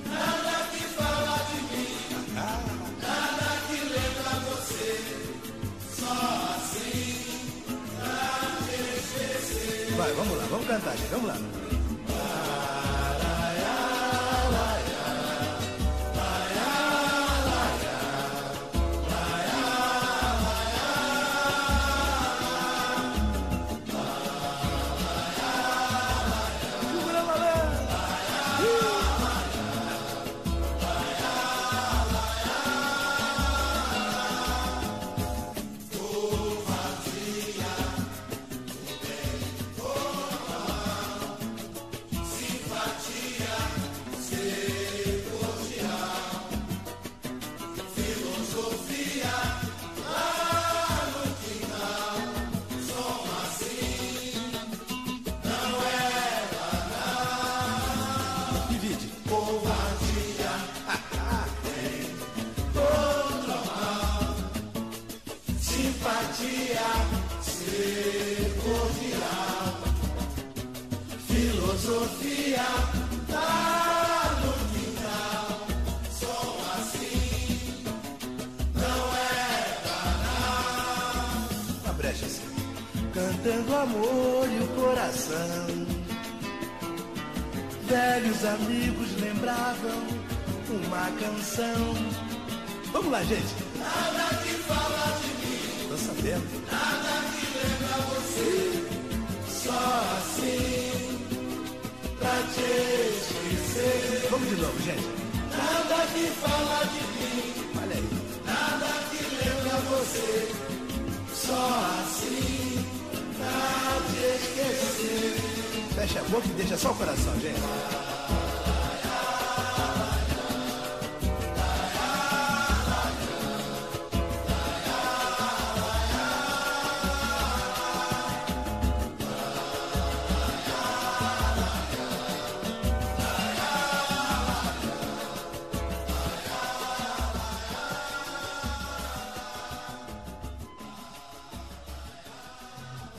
[0.10, 1.94] Nada que fala de mim,
[2.34, 4.90] nada que lembra você.
[5.96, 7.47] Só assim.
[9.98, 11.10] Vai, vamos lá, vamos cantar, gente.
[11.10, 11.67] Vamos lá.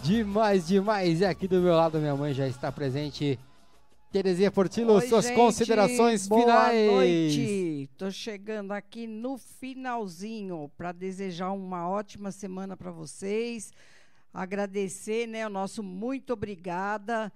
[0.08, 1.20] Demais, demais.
[1.20, 3.38] E aqui do meu lado, minha mãe já está presente.
[4.10, 6.90] Terezinha Portilo, Oi, suas gente, considerações boa finais.
[6.90, 7.90] noite.
[7.94, 13.70] Tô chegando aqui no finalzinho para desejar uma ótima semana para vocês.
[14.32, 17.30] Agradecer, né, o nosso muito obrigada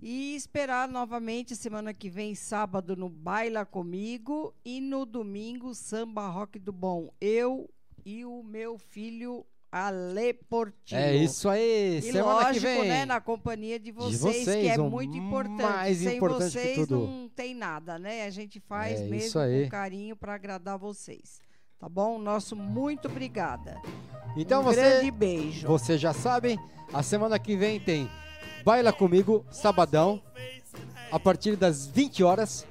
[0.00, 6.58] e esperar novamente semana que vem, sábado no Baila comigo e no domingo Samba Rock
[6.58, 7.12] do Bom.
[7.20, 7.68] Eu
[8.02, 9.44] e o meu filho
[9.76, 11.00] Ale Portillo.
[11.00, 12.88] É isso aí, E semana que lógico, vem.
[12.88, 15.62] né, na companhia de vocês, vocês, que é o muito importante.
[15.62, 16.98] mais Sem importante que vocês tudo.
[17.08, 18.24] não tem nada, né?
[18.24, 21.40] A gente faz É isso mesmo com carinho para agradar vocês.
[21.76, 22.20] Tá bom?
[22.20, 23.76] Nosso muito obrigada.
[24.36, 25.66] Então um você, grande beijo.
[25.66, 26.56] Você já sabe,
[26.92, 28.08] a semana que vem tem
[28.64, 30.22] Baila Comigo, sabadão,
[31.10, 32.64] a partir das 20 horas.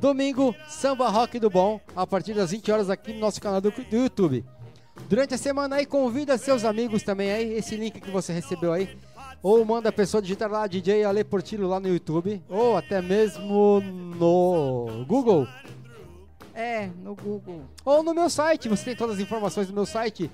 [0.00, 3.70] Domingo, Samba Rock do Bom, a partir das 20 horas aqui no nosso canal do,
[3.70, 4.44] do YouTube.
[5.08, 8.88] Durante a semana aí, convida seus amigos também aí, esse link que você recebeu aí.
[9.42, 13.80] Ou manda a pessoa digitar lá DJ Ale Portillo lá no YouTube, ou até mesmo
[13.80, 15.46] no Google.
[16.54, 17.62] É, no Google.
[17.84, 20.30] Ou no meu site, você tem todas as informações no meu site.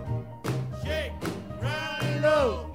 [2.22, 2.70] Hello.